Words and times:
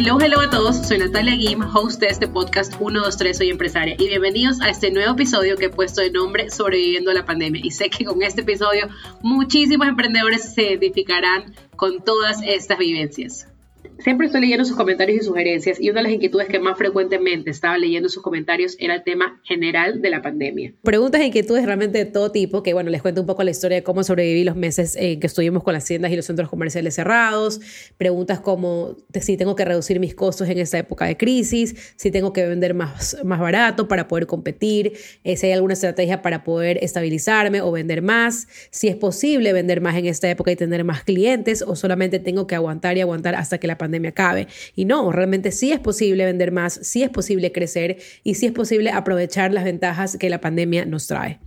hello, 0.00 0.18
hello 0.18 0.40
a 0.40 0.48
todos. 0.48 0.78
Soy 0.88 0.96
Natalia 0.96 1.36
Guim, 1.36 1.60
host 1.60 2.00
de 2.00 2.06
este 2.06 2.26
podcast 2.26 2.72
123 2.78 3.36
Soy 3.36 3.50
Empresaria 3.50 3.96
y 3.98 4.08
bienvenidos 4.08 4.58
a 4.62 4.70
este 4.70 4.90
nuevo 4.90 5.12
episodio 5.12 5.58
que 5.58 5.66
he 5.66 5.68
puesto 5.68 6.00
de 6.00 6.10
nombre 6.10 6.48
Sobreviviendo 6.48 7.10
a 7.10 7.14
la 7.14 7.26
Pandemia. 7.26 7.60
Y 7.62 7.70
sé 7.70 7.90
que 7.90 8.06
con 8.06 8.22
este 8.22 8.40
episodio 8.40 8.88
muchísimos 9.20 9.86
emprendedores 9.86 10.54
se 10.54 10.62
identificarán 10.62 11.54
con 11.76 12.02
todas 12.02 12.40
estas 12.42 12.78
vivencias. 12.78 13.46
Siempre 14.02 14.28
estoy 14.28 14.40
leyendo 14.40 14.64
sus 14.64 14.76
comentarios 14.76 15.20
y 15.20 15.24
sugerencias 15.26 15.78
y 15.78 15.90
una 15.90 16.00
de 16.00 16.04
las 16.04 16.12
inquietudes 16.12 16.48
que 16.48 16.58
más 16.58 16.78
frecuentemente 16.78 17.50
estaba 17.50 17.76
leyendo 17.76 18.08
sus 18.08 18.22
comentarios 18.22 18.74
era 18.78 18.94
el 18.94 19.04
tema 19.04 19.38
general 19.44 20.00
de 20.00 20.08
la 20.08 20.22
pandemia. 20.22 20.72
Preguntas 20.82 21.20
e 21.20 21.26
inquietudes 21.26 21.66
realmente 21.66 21.98
de 21.98 22.06
todo 22.06 22.32
tipo, 22.32 22.62
que 22.62 22.72
bueno, 22.72 22.88
les 22.88 23.02
cuento 23.02 23.20
un 23.20 23.26
poco 23.26 23.44
la 23.44 23.50
historia 23.50 23.76
de 23.76 23.82
cómo 23.82 24.02
sobreviví 24.02 24.42
los 24.42 24.56
meses 24.56 24.96
que 24.96 25.18
estuvimos 25.22 25.62
con 25.62 25.74
las 25.74 25.84
tiendas 25.84 26.10
y 26.12 26.16
los 26.16 26.24
centros 26.24 26.48
comerciales 26.48 26.94
cerrados. 26.94 27.60
Preguntas 27.98 28.40
como 28.40 28.96
si 29.20 29.36
tengo 29.36 29.54
que 29.54 29.66
reducir 29.66 30.00
mis 30.00 30.14
costos 30.14 30.48
en 30.48 30.58
esta 30.58 30.78
época 30.78 31.04
de 31.04 31.18
crisis, 31.18 31.92
si 31.96 32.10
tengo 32.10 32.32
que 32.32 32.46
vender 32.46 32.72
más, 32.72 33.18
más 33.22 33.38
barato 33.38 33.86
para 33.86 34.08
poder 34.08 34.26
competir, 34.26 34.94
eh, 35.24 35.36
si 35.36 35.46
hay 35.46 35.52
alguna 35.52 35.74
estrategia 35.74 36.22
para 36.22 36.42
poder 36.42 36.78
estabilizarme 36.82 37.60
o 37.60 37.70
vender 37.70 38.00
más, 38.00 38.48
si 38.70 38.88
es 38.88 38.96
posible 38.96 39.52
vender 39.52 39.82
más 39.82 39.96
en 39.96 40.06
esta 40.06 40.30
época 40.30 40.50
y 40.52 40.56
tener 40.56 40.84
más 40.84 41.04
clientes 41.04 41.60
o 41.60 41.76
solamente 41.76 42.18
tengo 42.18 42.46
que 42.46 42.54
aguantar 42.54 42.96
y 42.96 43.02
aguantar 43.02 43.34
hasta 43.34 43.58
que 43.58 43.66
la 43.66 43.76
pandemia 43.76 43.89
pandemia 43.90 44.10
acabe. 44.10 44.46
Y 44.74 44.84
no, 44.84 45.10
realmente 45.12 45.50
sí 45.52 45.72
es 45.72 45.80
posible 45.80 46.24
vender 46.24 46.52
más, 46.52 46.78
sí 46.82 47.02
es 47.02 47.10
posible 47.10 47.52
crecer 47.52 47.98
y 48.22 48.34
sí 48.34 48.46
es 48.46 48.52
posible 48.52 48.90
aprovechar 48.90 49.52
las 49.52 49.64
ventajas 49.64 50.16
que 50.16 50.30
la 50.30 50.40
pandemia 50.40 50.84
nos 50.86 51.06
trae. 51.06 51.40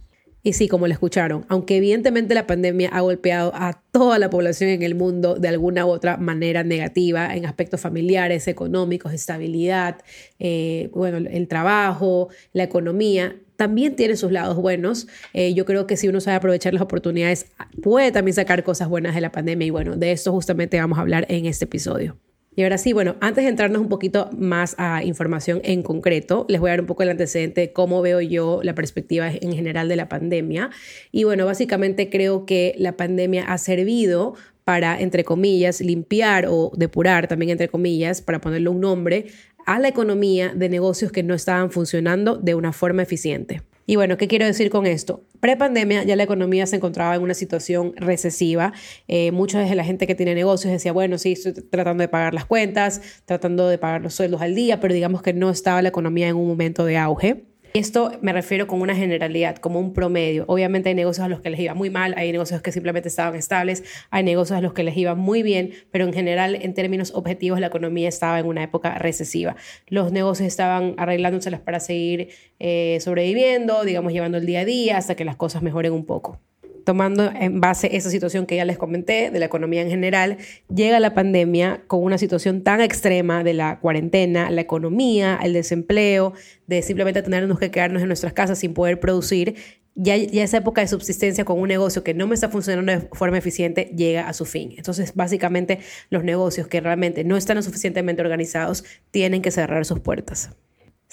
Y 0.45 0.51
sí, 0.53 0.67
como 0.67 0.87
lo 0.87 0.93
escucharon, 0.93 1.45
aunque 1.47 1.77
evidentemente 1.77 2.35
la 2.35 2.45
pandemia 2.45 2.89
ha 2.89 2.99
golpeado 2.99 3.53
a 3.55 3.81
toda 3.93 4.19
la 4.19 4.29
población 4.29 4.71
en 4.71 4.83
el 4.83 4.93
mundo 4.93 5.35
de 5.35 5.47
alguna 5.47 5.85
u 5.85 5.89
otra 5.89 6.17
manera 6.17 6.65
negativa 6.65 7.33
en 7.33 7.45
aspectos 7.45 7.79
familiares, 7.79 8.49
económicos, 8.49 9.13
estabilidad, 9.13 10.01
eh, 10.39 10.89
bueno, 10.93 11.17
el 11.17 11.47
trabajo, 11.47 12.27
la 12.51 12.63
economía, 12.63 13.37
también 13.55 13.95
tiene 13.95 14.17
sus 14.17 14.33
lados 14.33 14.57
buenos. 14.57 15.07
Eh, 15.33 15.53
yo 15.53 15.63
creo 15.63 15.87
que 15.87 15.95
si 15.95 16.09
uno 16.09 16.19
sabe 16.19 16.35
aprovechar 16.35 16.73
las 16.73 16.83
oportunidades, 16.83 17.45
puede 17.81 18.11
también 18.11 18.35
sacar 18.35 18.65
cosas 18.65 18.89
buenas 18.89 19.15
de 19.15 19.21
la 19.21 19.31
pandemia 19.31 19.67
y 19.67 19.69
bueno, 19.69 19.95
de 19.95 20.11
esto 20.11 20.33
justamente 20.33 20.77
vamos 20.77 20.97
a 20.97 21.01
hablar 21.01 21.25
en 21.29 21.45
este 21.45 21.63
episodio. 21.63 22.17
Y 22.55 22.63
ahora 22.63 22.77
sí, 22.77 22.93
bueno, 22.93 23.15
antes 23.19 23.43
de 23.43 23.49
entrarnos 23.49 23.81
un 23.81 23.89
poquito 23.89 24.29
más 24.37 24.75
a 24.77 25.03
información 25.03 25.61
en 25.63 25.81
concreto, 25.81 26.45
les 26.49 26.59
voy 26.59 26.69
a 26.69 26.73
dar 26.73 26.81
un 26.81 26.87
poco 26.87 27.03
el 27.03 27.09
antecedente 27.09 27.61
de 27.61 27.73
cómo 27.73 28.01
veo 28.01 28.21
yo 28.21 28.59
la 28.63 28.75
perspectiva 28.75 29.31
en 29.31 29.53
general 29.53 29.89
de 29.89 29.95
la 29.95 30.07
pandemia. 30.07 30.69
Y 31.11 31.23
bueno, 31.23 31.45
básicamente 31.45 32.09
creo 32.09 32.45
que 32.45 32.75
la 32.77 32.95
pandemia 32.95 33.45
ha 33.45 33.57
servido 33.57 34.35
para, 34.63 34.99
entre 34.99 35.23
comillas, 35.23 35.81
limpiar 35.81 36.45
o 36.47 36.71
depurar, 36.75 37.27
también 37.27 37.49
entre 37.49 37.69
comillas, 37.69 38.21
para 38.21 38.39
ponerle 38.39 38.69
un 38.69 38.81
nombre, 38.81 39.25
a 39.65 39.79
la 39.79 39.87
economía 39.87 40.53
de 40.53 40.69
negocios 40.69 41.11
que 41.11 41.23
no 41.23 41.33
estaban 41.33 41.71
funcionando 41.71 42.37
de 42.37 42.55
una 42.55 42.71
forma 42.71 43.01
eficiente. 43.01 43.61
Y 43.85 43.97
bueno, 43.97 44.17
¿qué 44.17 44.27
quiero 44.27 44.45
decir 44.45 44.69
con 44.69 44.85
esto? 44.85 45.23
Pre-pandemia 45.39 46.03
ya 46.03 46.15
la 46.15 46.23
economía 46.23 46.65
se 46.65 46.77
encontraba 46.77 47.15
en 47.15 47.21
una 47.21 47.33
situación 47.33 47.93
recesiva. 47.97 48.73
Eh, 49.07 49.31
mucha 49.31 49.59
de 49.59 49.75
la 49.75 49.83
gente 49.83 50.07
que 50.07 50.15
tiene 50.15 50.35
negocios 50.35 50.71
decía, 50.71 50.93
bueno, 50.93 51.17
sí, 51.17 51.33
estoy 51.33 51.53
tratando 51.53 52.01
de 52.01 52.07
pagar 52.07 52.33
las 52.33 52.45
cuentas, 52.45 53.01
tratando 53.25 53.67
de 53.67 53.77
pagar 53.77 54.01
los 54.01 54.13
sueldos 54.13 54.41
al 54.41 54.55
día, 54.55 54.79
pero 54.79 54.93
digamos 54.93 55.21
que 55.21 55.33
no 55.33 55.49
estaba 55.49 55.81
la 55.81 55.89
economía 55.89 56.29
en 56.29 56.35
un 56.35 56.47
momento 56.47 56.85
de 56.85 56.97
auge. 56.97 57.52
Esto 57.73 58.11
me 58.21 58.33
refiero 58.33 58.67
con 58.67 58.81
una 58.81 58.95
generalidad, 58.95 59.55
como 59.55 59.79
un 59.79 59.93
promedio. 59.93 60.45
Obviamente 60.47 60.89
hay 60.89 60.95
negocios 60.95 61.25
a 61.25 61.27
los 61.27 61.41
que 61.41 61.49
les 61.49 61.59
iba 61.59 61.73
muy 61.73 61.89
mal, 61.89 62.13
hay 62.17 62.31
negocios 62.31 62.61
que 62.61 62.71
simplemente 62.71 63.09
estaban 63.09 63.33
estables, 63.33 63.83
hay 64.11 64.23
negocios 64.23 64.59
a 64.59 64.61
los 64.61 64.73
que 64.73 64.83
les 64.83 64.95
iba 64.95 65.15
muy 65.15 65.41
bien, 65.41 65.71
pero 65.89 66.05
en 66.05 66.13
general, 66.13 66.53
en 66.53 66.75
términos 66.75 67.11
objetivos, 67.15 67.59
la 67.59 67.67
economía 67.67 68.07
estaba 68.07 68.37
en 68.37 68.45
una 68.45 68.61
época 68.61 68.99
recesiva. 68.99 69.55
Los 69.87 70.11
negocios 70.11 70.47
estaban 70.47 70.93
arreglándoselas 70.97 71.61
para 71.61 71.79
seguir 71.79 72.29
eh, 72.59 72.99
sobreviviendo, 73.01 73.83
digamos, 73.83 74.13
llevando 74.13 74.37
el 74.37 74.45
día 74.45 74.59
a 74.59 74.65
día 74.65 74.97
hasta 74.97 75.15
que 75.15 75.25
las 75.25 75.35
cosas 75.35 75.63
mejoren 75.63 75.93
un 75.93 76.05
poco 76.05 76.39
tomando 76.83 77.31
en 77.33 77.61
base 77.61 77.95
esa 77.95 78.09
situación 78.09 78.45
que 78.45 78.55
ya 78.55 78.65
les 78.65 78.77
comenté 78.77 79.31
de 79.31 79.39
la 79.39 79.45
economía 79.45 79.81
en 79.81 79.89
general, 79.89 80.37
llega 80.73 80.99
la 80.99 81.13
pandemia 81.13 81.83
con 81.87 82.03
una 82.03 82.17
situación 82.17 82.63
tan 82.63 82.81
extrema 82.81 83.43
de 83.43 83.53
la 83.53 83.79
cuarentena, 83.79 84.49
la 84.49 84.61
economía, 84.61 85.39
el 85.41 85.53
desempleo, 85.53 86.33
de 86.67 86.81
simplemente 86.81 87.21
tenernos 87.21 87.59
que 87.59 87.71
quedarnos 87.71 88.01
en 88.01 88.07
nuestras 88.07 88.33
casas 88.33 88.59
sin 88.59 88.73
poder 88.73 88.99
producir. 88.99 89.55
Ya, 89.95 90.15
esa 90.15 90.57
época 90.57 90.81
de 90.81 90.87
subsistencia 90.87 91.45
con 91.45 91.59
un 91.59 91.67
negocio 91.67 92.03
que 92.03 92.15
no 92.15 92.25
me 92.25 92.33
está 92.33 92.49
funcionando 92.49 92.91
de 92.91 93.07
forma 93.11 93.37
eficiente 93.37 93.91
llega 93.95 94.27
a 94.27 94.33
su 94.33 94.45
fin. 94.45 94.73
Entonces, 94.75 95.13
básicamente, 95.13 95.79
los 96.09 96.23
negocios 96.23 96.67
que 96.67 96.81
realmente 96.81 97.23
no 97.23 97.37
están 97.37 97.57
lo 97.57 97.61
suficientemente 97.61 98.21
organizados 98.21 98.83
tienen 99.11 99.43
que 99.43 99.51
cerrar 99.51 99.85
sus 99.85 99.99
puertas 99.99 100.49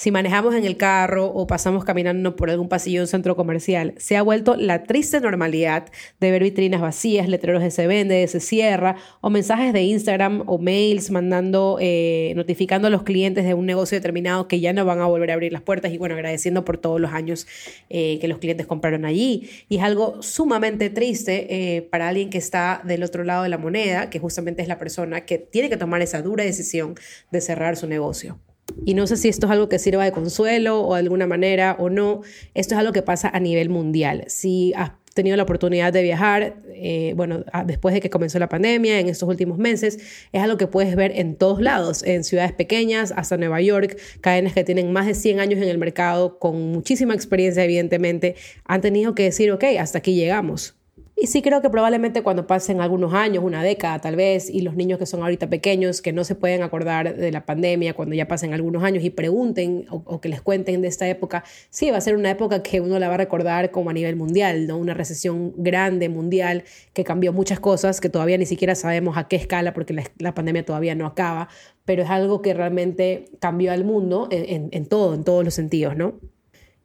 si 0.00 0.11
manejamos 0.11 0.55
en 0.55 0.65
el 0.65 0.78
carro 0.78 1.27
o 1.27 1.47
pasamos 1.47 1.84
caminando 1.84 2.34
por 2.34 2.49
algún 2.49 2.71
pasillo 2.71 3.06
centro 3.06 3.37
comercial, 3.37 3.93
se 3.99 4.16
ha 4.16 4.22
vuelto 4.22 4.56
la 4.56 4.84
triste 4.84 5.21
normalidad 5.21 5.91
de 6.21 6.31
ver 6.31 6.43
vitrinas 6.43 6.81
vacías, 6.81 7.28
letreros 7.28 7.62
de 7.62 7.71
se 7.71 7.87
vende, 7.87 8.15
de 8.15 8.27
se 8.27 8.41
cierra, 8.41 8.97
o 9.21 9.28
mensajes 9.28 9.75
de 9.75 9.83
Instagram 9.83 10.44
o 10.47 10.56
mails 10.56 11.11
mandando, 11.11 11.77
eh, 11.83 12.33
notificando 12.34 12.87
a 12.87 12.91
los 12.91 13.03
clientes 13.03 13.44
de 13.44 13.53
un 13.53 13.66
negocio 13.66 13.99
determinado 13.99 14.49
que 14.49 14.59
ya 14.59 14.72
no 14.72 14.87
van 14.87 15.00
a 15.00 15.06
volver 15.06 15.33
a 15.33 15.34
abrir 15.34 15.53
las 15.53 15.61
puertas 15.61 15.93
y 15.93 15.99
bueno, 15.99 16.15
agradeciendo 16.15 16.65
por 16.65 16.78
todos 16.78 16.99
los 16.99 17.12
años 17.12 17.47
eh, 17.91 18.19
que 18.22 18.28
los 18.28 18.38
clientes 18.38 18.67
compraron 18.67 19.05
allí. 19.05 19.50
Y 19.69 19.77
es 19.77 19.82
algo 19.82 20.22
sumamente 20.22 20.88
triste 20.88 21.77
eh, 21.77 21.82
para 21.82 22.09
alguien 22.09 22.31
que 22.31 22.38
está 22.38 22.81
del 22.84 23.03
otro 23.03 23.22
lado 23.22 23.43
de 23.43 23.50
la 23.50 23.59
moneda, 23.59 24.09
que 24.09 24.19
justamente 24.19 24.62
es 24.62 24.69
la 24.69 24.78
persona 24.78 25.27
que 25.27 25.37
tiene 25.37 25.69
que 25.69 25.77
tomar 25.77 26.00
esa 26.00 26.22
dura 26.22 26.43
decisión 26.43 26.94
de 27.31 27.43
cerrar 27.43 27.77
su 27.77 27.87
negocio. 27.87 28.41
Y 28.84 28.94
no 28.94 29.06
sé 29.06 29.16
si 29.16 29.28
esto 29.28 29.47
es 29.47 29.53
algo 29.53 29.69
que 29.69 29.78
sirva 29.78 30.04
de 30.04 30.12
consuelo 30.12 30.82
o 30.82 30.94
de 30.94 31.00
alguna 31.00 31.26
manera 31.26 31.76
o 31.78 31.91
no. 31.91 32.22
Esto 32.54 32.75
es 32.75 32.81
algo 32.81 32.92
que 32.92 33.03
pasa 33.03 33.28
a 33.32 33.41
nivel 33.41 33.69
mundial. 33.69 34.25
Si 34.28 34.72
has 34.75 34.92
tenido 35.14 35.36
la 35.36 35.42
oportunidad 35.42 35.92
de 35.92 36.03
viajar, 36.03 36.56
eh, 36.69 37.12
bueno, 37.16 37.44
después 37.66 37.94
de 37.94 38.00
que 38.00 38.10
comenzó 38.10 38.38
la 38.38 38.48
pandemia, 38.48 39.00
en 39.00 39.08
estos 39.08 39.28
últimos 39.28 39.58
meses, 39.58 39.98
es 40.32 40.42
algo 40.42 40.56
que 40.56 40.66
puedes 40.66 40.94
ver 40.97 41.12
en 41.16 41.36
todos 41.36 41.60
lados, 41.60 42.03
en 42.04 42.25
ciudades 42.25 42.53
pequeñas, 42.53 43.12
hasta 43.16 43.36
Nueva 43.36 43.60
York, 43.60 43.98
cadenas 44.20 44.53
que 44.53 44.64
tienen 44.64 44.92
más 44.92 45.06
de 45.06 45.14
100 45.14 45.41
años 45.41 45.60
en 45.60 45.69
el 45.69 45.78
mercado, 45.78 46.38
con 46.38 46.72
muchísima 46.72 47.14
experiencia, 47.14 47.64
evidentemente, 47.64 48.37
han 48.64 48.81
tenido 48.81 49.14
que 49.14 49.25
decir, 49.25 49.50
ok, 49.52 49.64
hasta 49.78 49.98
aquí 49.98 50.14
llegamos. 50.14 50.79
Y 51.22 51.26
sí 51.26 51.42
creo 51.42 51.60
que 51.60 51.69
probablemente 51.69 52.22
cuando 52.22 52.47
pasen 52.47 52.81
algunos 52.81 53.12
años, 53.12 53.44
una 53.44 53.62
década 53.62 53.98
tal 53.98 54.16
vez, 54.16 54.48
y 54.48 54.62
los 54.62 54.75
niños 54.75 54.98
que 54.98 55.04
son 55.04 55.20
ahorita 55.20 55.50
pequeños, 55.50 56.00
que 56.00 56.14
no 56.14 56.25
se 56.25 56.34
pueden 56.34 56.62
acordar 56.62 57.14
de 57.14 57.31
la 57.31 57.44
pandemia, 57.44 57.92
cuando 57.92 58.14
ya 58.14 58.26
pasen 58.26 58.54
algunos 58.54 58.82
años 58.84 59.04
y 59.04 59.10
pregunten 59.10 59.84
o, 59.91 60.19
que 60.22 60.31
les 60.31 60.41
cuenten 60.41 60.81
de 60.81 60.88
esta 60.88 61.06
época, 61.06 61.44
sí, 61.69 61.91
va 61.91 61.98
a 61.98 62.00
ser 62.00 62.16
una 62.16 62.31
época 62.31 62.62
que 62.62 62.81
uno 62.81 62.98
la 62.98 63.08
va 63.08 63.14
a 63.14 63.19
recordar 63.19 63.70
como 63.70 63.91
a 63.91 63.92
nivel 63.92 64.16
mundial, 64.16 64.66
¿no? 64.66 64.78
Una 64.78 64.94
recesión 64.94 65.53
grande 65.58 66.08
mundial 66.08 66.64
que 66.94 67.04
cambió 67.04 67.34
muchas 67.34 67.60
cosas, 67.60 68.00
que 68.00 68.08
todavía 68.08 68.38
ni 68.38 68.47
siquiera 68.47 68.75
sabemos 68.75 69.19
a 69.19 69.28
qué 69.28 69.37
escala, 69.37 69.75
porque 69.75 69.94
la, 70.16 70.34
pandemia 70.34 70.64
todavía 70.64 70.94
no 70.94 71.04
acaba, 71.04 71.50
pero 71.84 72.02
es 72.02 72.08
algo 72.08 72.41
que 72.41 72.54
realmente 72.54 73.26
cambió 73.41 73.72
al 73.72 73.84
mundo 73.84 74.26
en, 74.31 74.70
en 74.72 74.87
todo, 74.87 75.12
en 75.14 75.25
todos 75.25 75.44
los 75.44 75.52
sentidos, 75.52 75.98
¿no? 75.98 76.14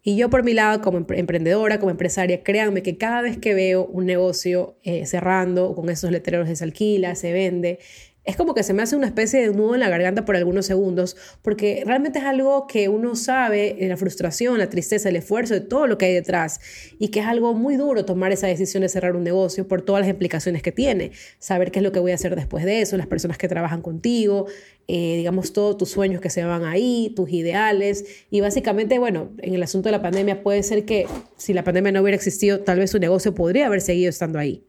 Y 0.08 0.18
yo 0.18 0.30
por 0.30 0.44
mi 0.44 0.54
lado, 0.54 0.82
como 0.82 1.00
emprendedora, 1.00 1.80
como 1.80 1.90
empresaria, 1.90 2.44
créanme 2.44 2.84
que 2.84 2.96
cada 2.96 3.24
vez 3.24 3.40
que 3.40 3.56
veo 3.56 3.88
un 3.88 4.06
negocio 4.06 4.78
eh, 4.84 5.08
cerrando 5.08 5.74
con 5.74 5.90
esos 5.90 6.12
letreros 6.12 6.48
de 6.48 6.56
se 6.56 6.64
alquila, 6.64 7.16
se 7.16 7.34
vende, 7.34 7.80
es 8.26 8.36
como 8.36 8.56
que 8.56 8.64
se 8.64 8.74
me 8.74 8.82
hace 8.82 8.96
una 8.96 9.06
especie 9.06 9.40
de 9.42 9.56
nudo 9.56 9.76
en 9.76 9.80
la 9.80 9.90
garganta 9.90 10.26
por 10.26 10.36
algunos 10.36 10.66
segundos, 10.66 11.16
porque 11.42 11.84
realmente 11.86 12.20
es 12.20 12.26
algo 12.26 12.66
que 12.68 12.90
uno 12.90 13.16
sabe, 13.16 13.84
eh, 13.84 13.88
la 13.88 13.98
frustración, 13.98 14.58
la 14.58 14.70
tristeza, 14.70 15.10
el 15.10 15.16
esfuerzo 15.16 15.54
de 15.54 15.62
todo 15.62 15.86
lo 15.86 15.98
que 15.98 16.06
hay 16.06 16.14
detrás, 16.14 16.60
y 16.98 17.10
que 17.10 17.20
es 17.20 17.28
algo 17.28 17.54
muy 17.54 17.78
duro 17.78 18.04
tomar 18.04 18.32
esa 18.32 18.48
decisión 18.48 18.82
de 18.82 18.90
cerrar 18.90 19.16
un 19.16 19.24
negocio 19.24 19.68
por 19.68 19.84
todas 19.84 20.02
las 20.02 20.10
implicaciones 20.10 20.64
que 20.64 20.72
tiene, 20.72 21.12
saber 21.38 21.72
qué 21.72 21.80
es 21.80 21.84
lo 21.84 21.92
que 21.92 22.00
voy 22.00 22.12
a 22.12 22.16
hacer 22.16 22.36
después 22.36 22.66
de 22.66 22.82
eso, 22.82 22.98
las 22.98 23.08
personas 23.08 23.38
que 23.38 23.48
trabajan 23.48 23.82
contigo, 23.82 24.48
eh, 24.88 25.18
digamos, 25.18 25.54
todos 25.54 25.78
tus 25.78 25.90
sueños 25.90 26.20
que 26.20 26.30
se 26.32 26.44
van 26.44 26.64
ahí, 26.64 27.14
tus 27.16 27.30
ideales, 27.30 28.06
y 28.32 28.42
básicamente, 28.42 28.98
bueno, 28.98 29.30
en 29.38 29.54
el 29.54 29.62
asunto 29.62 29.90
de 29.90 29.92
la 29.92 30.02
pandemia 30.02 30.42
puede 30.42 30.64
ser 30.64 30.86
que 30.86 31.06
si 31.38 31.54
la 31.54 31.64
pandemia 31.64 31.92
no 31.92 32.02
hubiera 32.02 32.16
existido, 32.16 32.62
tal 32.62 32.80
vez 32.80 32.90
su 32.90 33.00
negocio 33.00 33.36
podría 33.36 33.68
haber 33.68 33.82
seguido 33.82 34.10
estando 34.10 34.40
ahí. 34.40 34.64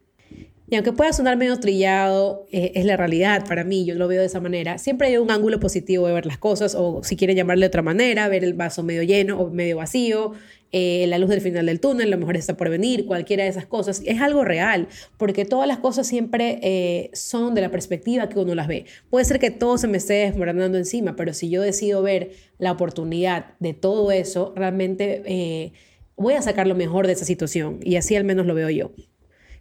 Y 0.68 0.74
aunque 0.74 0.92
pueda 0.92 1.12
sonar 1.12 1.36
medio 1.36 1.60
trillado, 1.60 2.46
eh, 2.50 2.72
es 2.74 2.84
la 2.84 2.96
realidad 2.96 3.46
para 3.46 3.62
mí, 3.62 3.84
yo 3.84 3.94
lo 3.94 4.08
veo 4.08 4.20
de 4.20 4.26
esa 4.26 4.40
manera. 4.40 4.78
Siempre 4.78 5.06
hay 5.06 5.16
un 5.16 5.30
ángulo 5.30 5.60
positivo 5.60 6.08
de 6.08 6.14
ver 6.14 6.26
las 6.26 6.38
cosas, 6.38 6.74
o 6.74 7.04
si 7.04 7.14
quieren 7.14 7.36
llamarle 7.36 7.62
de 7.62 7.68
otra 7.68 7.82
manera, 7.82 8.26
ver 8.28 8.42
el 8.42 8.54
vaso 8.54 8.82
medio 8.82 9.04
lleno 9.04 9.38
o 9.38 9.48
medio 9.50 9.76
vacío, 9.76 10.32
eh, 10.72 11.06
la 11.06 11.18
luz 11.18 11.30
del 11.30 11.40
final 11.40 11.66
del 11.66 11.78
túnel, 11.78 12.10
lo 12.10 12.18
mejor 12.18 12.36
está 12.36 12.56
por 12.56 12.68
venir, 12.68 13.06
cualquiera 13.06 13.44
de 13.44 13.50
esas 13.50 13.66
cosas. 13.66 14.02
Es 14.06 14.20
algo 14.20 14.44
real, 14.44 14.88
porque 15.18 15.44
todas 15.44 15.68
las 15.68 15.78
cosas 15.78 16.08
siempre 16.08 16.58
eh, 16.62 17.10
son 17.12 17.54
de 17.54 17.60
la 17.60 17.70
perspectiva 17.70 18.28
que 18.28 18.40
uno 18.40 18.56
las 18.56 18.66
ve. 18.66 18.86
Puede 19.08 19.24
ser 19.24 19.38
que 19.38 19.52
todo 19.52 19.78
se 19.78 19.86
me 19.86 19.98
esté 19.98 20.14
desmoronando 20.14 20.78
encima, 20.78 21.14
pero 21.14 21.32
si 21.32 21.48
yo 21.48 21.62
decido 21.62 22.02
ver 22.02 22.32
la 22.58 22.72
oportunidad 22.72 23.54
de 23.60 23.72
todo 23.72 24.10
eso, 24.10 24.52
realmente 24.56 25.72
voy 26.16 26.34
a 26.34 26.42
sacar 26.42 26.66
lo 26.66 26.74
mejor 26.74 27.06
de 27.06 27.12
esa 27.12 27.24
situación, 27.24 27.78
y 27.84 27.94
así 27.94 28.16
al 28.16 28.24
menos 28.24 28.46
lo 28.46 28.54
veo 28.54 28.68
yo. 28.68 28.90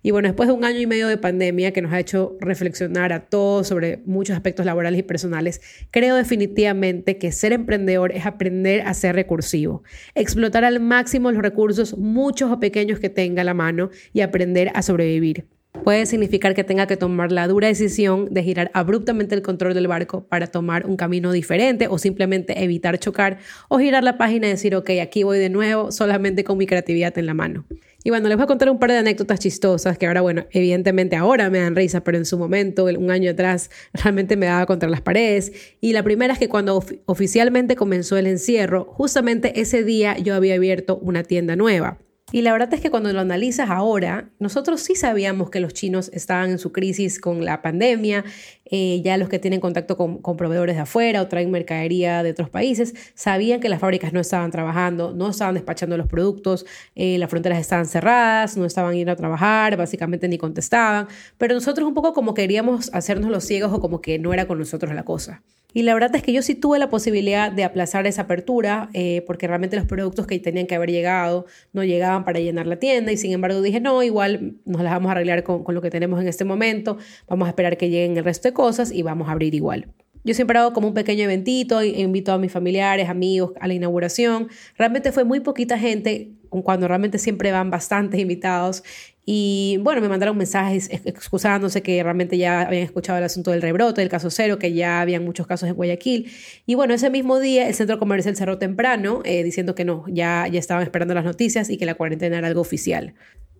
Y 0.01 0.11
bueno, 0.11 0.27
después 0.27 0.47
de 0.47 0.53
un 0.53 0.65
año 0.65 0.79
y 0.79 0.87
medio 0.87 1.07
de 1.07 1.17
pandemia 1.17 1.73
que 1.73 1.81
nos 1.81 1.93
ha 1.93 1.99
hecho 1.99 2.37
reflexionar 2.39 3.13
a 3.13 3.21
todos 3.21 3.67
sobre 3.67 4.01
muchos 4.05 4.35
aspectos 4.35 4.65
laborales 4.65 4.99
y 4.99 5.03
personales, 5.03 5.61
creo 5.91 6.15
definitivamente 6.15 7.17
que 7.17 7.31
ser 7.31 7.53
emprendedor 7.53 8.11
es 8.11 8.25
aprender 8.25 8.81
a 8.81 8.93
ser 8.93 9.15
recursivo, 9.15 9.83
explotar 10.13 10.63
al 10.63 10.79
máximo 10.79 11.31
los 11.31 11.41
recursos, 11.41 11.97
muchos 11.97 12.51
o 12.51 12.59
pequeños 12.59 12.99
que 12.99 13.09
tenga 13.09 13.41
a 13.41 13.45
la 13.45 13.53
mano 13.53 13.89
y 14.13 14.21
aprender 14.21 14.71
a 14.75 14.81
sobrevivir. 14.81 15.47
Puede 15.83 16.05
significar 16.05 16.55
que 16.55 16.63
tenga 16.63 16.87
que 16.87 16.97
tomar 16.97 17.31
la 17.31 17.47
dura 17.47 17.67
decisión 17.67 18.33
de 18.33 18.43
girar 18.43 18.71
abruptamente 18.73 19.35
el 19.35 19.41
control 19.41 19.73
del 19.73 19.87
barco 19.87 20.25
para 20.27 20.47
tomar 20.47 20.85
un 20.87 20.95
camino 20.95 21.31
diferente 21.31 21.87
o 21.87 21.97
simplemente 21.97 22.63
evitar 22.63 22.97
chocar 22.97 23.39
o 23.67 23.77
girar 23.77 24.03
la 24.03 24.17
página 24.17 24.47
y 24.47 24.51
decir, 24.51 24.75
ok, 24.75 24.91
aquí 25.01 25.23
voy 25.23 25.37
de 25.37 25.49
nuevo 25.49 25.91
solamente 25.91 26.43
con 26.43 26.57
mi 26.57 26.65
creatividad 26.65 27.17
en 27.17 27.25
la 27.25 27.33
mano. 27.33 27.65
Y 28.05 28.11
bueno, 28.11 28.29
les 28.29 28.37
voy 28.37 28.43
a 28.43 28.47
contar 28.47 28.69
un 28.69 28.77
par 28.77 28.91
de 28.91 28.99
anécdotas 28.99 29.39
chistosas 29.39 29.97
que 29.97 30.05
ahora, 30.05 30.21
bueno, 30.21 30.45
evidentemente 30.51 31.15
ahora 31.15 31.49
me 31.49 31.57
dan 31.57 31.75
risa, 31.75 32.03
pero 32.03 32.19
en 32.19 32.25
su 32.25 32.37
momento, 32.37 32.85
un 32.85 33.09
año 33.09 33.31
atrás, 33.31 33.71
realmente 33.93 34.37
me 34.37 34.45
daba 34.45 34.67
contra 34.67 34.87
las 34.87 35.01
paredes. 35.01 35.51
Y 35.81 35.91
la 35.91 36.03
primera 36.03 36.33
es 36.33 36.37
que 36.37 36.47
cuando 36.47 36.83
oficialmente 37.07 37.75
comenzó 37.75 38.15
el 38.17 38.27
encierro, 38.27 38.85
justamente 38.85 39.59
ese 39.59 39.83
día 39.83 40.19
yo 40.19 40.35
había 40.35 40.53
abierto 40.53 40.99
una 41.01 41.23
tienda 41.23 41.55
nueva. 41.55 41.97
Y 42.35 42.41
la 42.41 42.51
verdad 42.51 42.73
es 42.73 42.81
que 42.81 42.91
cuando 42.91 43.13
lo 43.13 43.21
analizas 43.21 43.69
ahora, 43.69 44.29
nosotros 44.39 44.81
sí 44.81 44.95
sabíamos 44.95 45.49
que 45.49 45.61
los 45.61 45.73
chinos 45.73 46.11
estaban 46.11 46.49
en 46.49 46.59
su 46.59 46.73
crisis 46.73 47.21
con 47.21 47.45
la 47.45 47.61
pandemia, 47.61 48.25
eh, 48.65 49.01
ya 49.05 49.15
los 49.15 49.29
que 49.29 49.39
tienen 49.39 49.61
contacto 49.61 49.95
con, 49.95 50.19
proveedores 50.35 50.75
de 50.75 50.81
afuera 50.81 51.21
o 51.21 51.29
traen 51.29 51.49
mercadería 51.49 52.23
de 52.23 52.31
otros 52.31 52.49
países, 52.49 52.93
sabían 53.13 53.61
que 53.61 53.69
las 53.69 53.79
fábricas 53.79 54.11
no 54.11 54.19
estaban 54.19 54.51
trabajando, 54.51 55.13
no 55.13 55.29
estaban 55.29 55.53
despachando 55.53 55.95
los 55.95 56.07
productos, 56.07 56.65
eh, 56.93 57.17
las 57.19 57.29
fronteras 57.29 57.57
estaban 57.57 57.85
cerradas, 57.85 58.57
no 58.57 58.65
estaban 58.65 58.93
yendo 58.95 59.13
a 59.13 59.15
trabajar, 59.15 59.77
básicamente 59.77 60.27
ni 60.27 60.37
contestaban, 60.37 61.07
pero 61.37 61.55
nosotros 61.55 61.87
un 61.87 61.93
poco 61.93 62.11
como 62.11 62.33
queríamos 62.33 62.93
hacernos 62.93 63.31
los 63.31 63.45
ciegos 63.45 63.71
o 63.71 63.79
como 63.79 64.01
que 64.01 64.19
no 64.19 64.33
era 64.33 64.45
con 64.45 64.59
nosotros 64.59 64.93
la 64.93 65.03
cosa. 65.03 65.41
Y 65.75 65.83
la 65.83 65.93
verdad 65.93 66.15
es 66.15 66.23
que 66.23 66.31
yo 66.31 66.41
sí 66.41 66.55
tuve 66.55 66.79
la 66.79 66.89
posibilidad 66.89 67.51
de 67.51 67.65
aplazar 67.65 68.07
esa 68.07 68.21
apertura 68.21 68.89
eh, 68.93 69.25
porque 69.27 69.45
realmente 69.45 69.75
los 69.75 69.85
productos 69.85 70.25
que 70.25 70.39
tenían 70.39 70.67
que 70.67 70.75
haber 70.75 70.89
llegado 70.89 71.47
no 71.73 71.83
llegaban 71.83 72.23
para 72.23 72.39
llenar 72.39 72.65
la 72.65 72.77
tienda 72.77 73.11
y 73.11 73.17
sin 73.17 73.33
embargo 73.33 73.61
dije, 73.61 73.81
no, 73.81 74.01
igual 74.01 74.53
nos 74.63 74.81
las 74.81 74.93
vamos 74.93 75.09
a 75.09 75.11
arreglar 75.11 75.43
con, 75.43 75.65
con 75.65 75.75
lo 75.75 75.81
que 75.81 75.89
tenemos 75.89 76.21
en 76.21 76.29
este 76.29 76.45
momento, 76.45 76.97
vamos 77.27 77.47
a 77.47 77.49
esperar 77.49 77.75
que 77.75 77.89
lleguen 77.89 78.15
el 78.15 78.23
resto 78.23 78.47
de 78.47 78.53
cosas 78.53 78.89
y 78.89 79.01
vamos 79.01 79.27
a 79.27 79.33
abrir 79.33 79.53
igual. 79.53 79.87
Yo 80.23 80.33
siempre 80.33 80.57
hago 80.57 80.71
como 80.71 80.87
un 80.87 80.93
pequeño 80.93 81.25
eventito, 81.25 81.83
invito 81.83 82.31
a 82.31 82.37
mis 82.37 82.53
familiares, 82.53 83.09
amigos 83.09 83.51
a 83.59 83.67
la 83.67 83.73
inauguración. 83.73 84.47
Realmente 84.77 85.11
fue 85.11 85.25
muy 85.25 85.41
poquita 85.41 85.77
gente, 85.77 86.31
cuando 86.63 86.87
realmente 86.87 87.19
siempre 87.19 87.51
van 87.51 87.69
bastantes 87.69 88.19
invitados 88.19 88.83
y 89.25 89.77
bueno, 89.81 90.01
me 90.01 90.07
mandaron 90.07 90.37
mensajes 90.37 90.87
excusándose 90.91 91.81
que 91.81 92.01
realmente 92.03 92.37
ya 92.37 92.61
habían 92.61 92.83
escuchado 92.83 93.17
el 93.17 93.23
asunto 93.23 93.49
del 93.49 93.61
rebrote, 93.63 94.01
del 94.01 94.09
caso 94.09 94.29
cero, 94.29 94.59
que 94.59 94.73
ya 94.73 95.01
habían 95.01 95.25
muchos 95.25 95.47
casos 95.47 95.67
en 95.67 95.75
Guayaquil. 95.75 96.31
Y 96.67 96.75
bueno, 96.75 96.93
ese 96.93 97.09
mismo 97.09 97.39
día 97.39 97.67
el 97.67 97.73
centro 97.73 97.97
comercial 97.97 98.35
cerró 98.35 98.59
temprano, 98.59 99.21
eh, 99.25 99.43
diciendo 99.43 99.73
que 99.73 99.83
no, 99.83 100.05
ya, 100.07 100.47
ya 100.47 100.59
estaban 100.59 100.83
esperando 100.83 101.15
las 101.15 101.25
noticias 101.25 101.71
y 101.71 101.77
que 101.77 101.87
la 101.87 101.95
cuarentena 101.95 102.37
era 102.37 102.47
algo 102.47 102.61
oficial. 102.61 103.15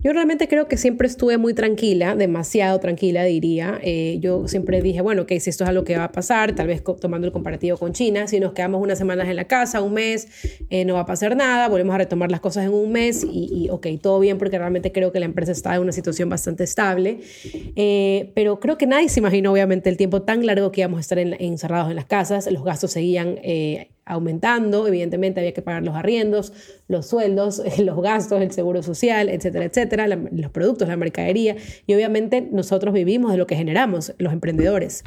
Yo 0.06 0.14
realmente 0.14 0.48
creo 0.48 0.68
que 0.68 0.78
siempre 0.78 1.08
estuve 1.08 1.40
muy 1.40 1.56
tranquila, 1.56 2.16
demasiado 2.16 2.80
tranquila 2.80 3.24
diría. 3.24 3.80
Eh, 3.82 4.20
yo 4.22 4.48
siempre 4.48 4.80
dije, 4.84 5.02
bueno, 5.02 5.26
que 5.26 5.40
si 5.40 5.50
esto 5.50 5.64
es 5.64 5.72
algo 5.72 5.84
que 5.84 5.98
va 5.98 6.04
a 6.04 6.12
pasar, 6.12 6.54
tal 6.54 6.68
vez 6.68 6.84
tomando 7.02 7.26
el 7.26 7.34
comparativo 7.34 7.76
con 7.76 7.92
China, 7.92 8.28
si 8.28 8.40
nos 8.40 8.54
quedamos 8.54 8.84
unas 8.84 9.00
semanas 9.00 9.28
en 9.30 9.36
la 9.36 9.46
casa, 9.46 9.82
un 9.82 9.96
mes, 9.96 10.28
eh, 10.70 10.86
no 10.86 10.94
va 10.94 11.00
a 11.00 11.06
pasar 11.08 11.36
nada, 11.36 11.68
volvemos 11.70 11.96
a 11.96 11.98
retomar 11.98 12.30
las 12.30 12.40
cosas 12.40 12.66
en 12.66 12.74
un 12.76 12.92
mes 12.92 13.24
y, 13.24 13.50
y, 13.52 13.70
ok, 13.72 13.88
todo 14.00 14.20
bien 14.20 14.38
porque 14.38 14.60
realmente 14.60 14.92
creo 14.92 15.12
que 15.12 15.20
la 15.20 15.26
empresa 15.26 15.54
está 15.54 15.74
en 15.74 15.82
una 15.82 15.92
situación 15.92 16.30
bastante 16.30 16.66
estable. 16.66 17.22
Eh, 17.76 18.32
pero 18.36 18.60
creo 18.60 18.78
que 18.78 18.86
nadie 18.86 19.10
se 19.10 19.22
imaginó 19.22 19.54
obviamente 19.54 19.90
el 19.90 19.98
tiempo 19.98 20.22
tan 20.22 20.46
largo 20.46 20.72
que 20.72 20.82
íbamos 20.82 21.00
a 21.00 21.02
estar 21.02 21.18
encerrados 21.18 21.90
en 21.90 21.96
las 21.96 22.06
casas, 22.06 22.48
los 22.52 22.64
gastos 22.64 22.92
seguían 22.92 23.40
aumentando, 24.06 24.88
evidentemente 24.88 25.40
había 25.40 25.54
que 25.54 25.62
pagar 25.62 25.84
los 25.84 25.96
arriendos, 25.96 26.54
los 26.88 27.08
sueldos, 27.08 27.62
los 27.80 28.02
gastos, 28.02 28.42
el 28.42 28.52
seguro 28.52 28.84
social, 28.84 29.30
etcétera, 29.30 29.66
etcétera, 29.66 30.08
los 30.08 30.52
productos, 30.52 30.88
la 30.88 30.98
mercadería 30.98 31.56
y 31.88 31.94
obviamente 31.94 32.42
nosotros 32.42 32.94
vivimos 32.94 33.32
de 33.32 33.38
lo 33.38 33.48
que 33.48 33.56
generamos, 33.56 34.14
los 34.18 34.32
emprendedores. 34.32 35.04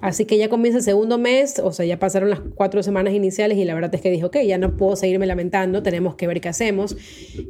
Así 0.00 0.24
que 0.24 0.36
ya 0.36 0.48
comienza 0.48 0.78
el 0.78 0.84
segundo 0.84 1.16
mes, 1.16 1.58
o 1.58 1.72
sea, 1.72 1.86
ya 1.86 1.98
pasaron 1.98 2.28
las 2.28 2.40
cuatro 2.40 2.82
semanas 2.82 3.14
iniciales 3.14 3.56
y 3.56 3.64
la 3.64 3.74
verdad 3.74 3.94
es 3.94 4.00
que 4.00 4.10
dijo, 4.10 4.26
ok, 4.26 4.38
ya 4.46 4.58
no 4.58 4.76
puedo 4.76 4.96
seguirme 4.96 5.26
lamentando, 5.26 5.82
tenemos 5.82 6.16
que 6.16 6.26
ver 6.26 6.40
qué 6.40 6.48
hacemos. 6.48 6.96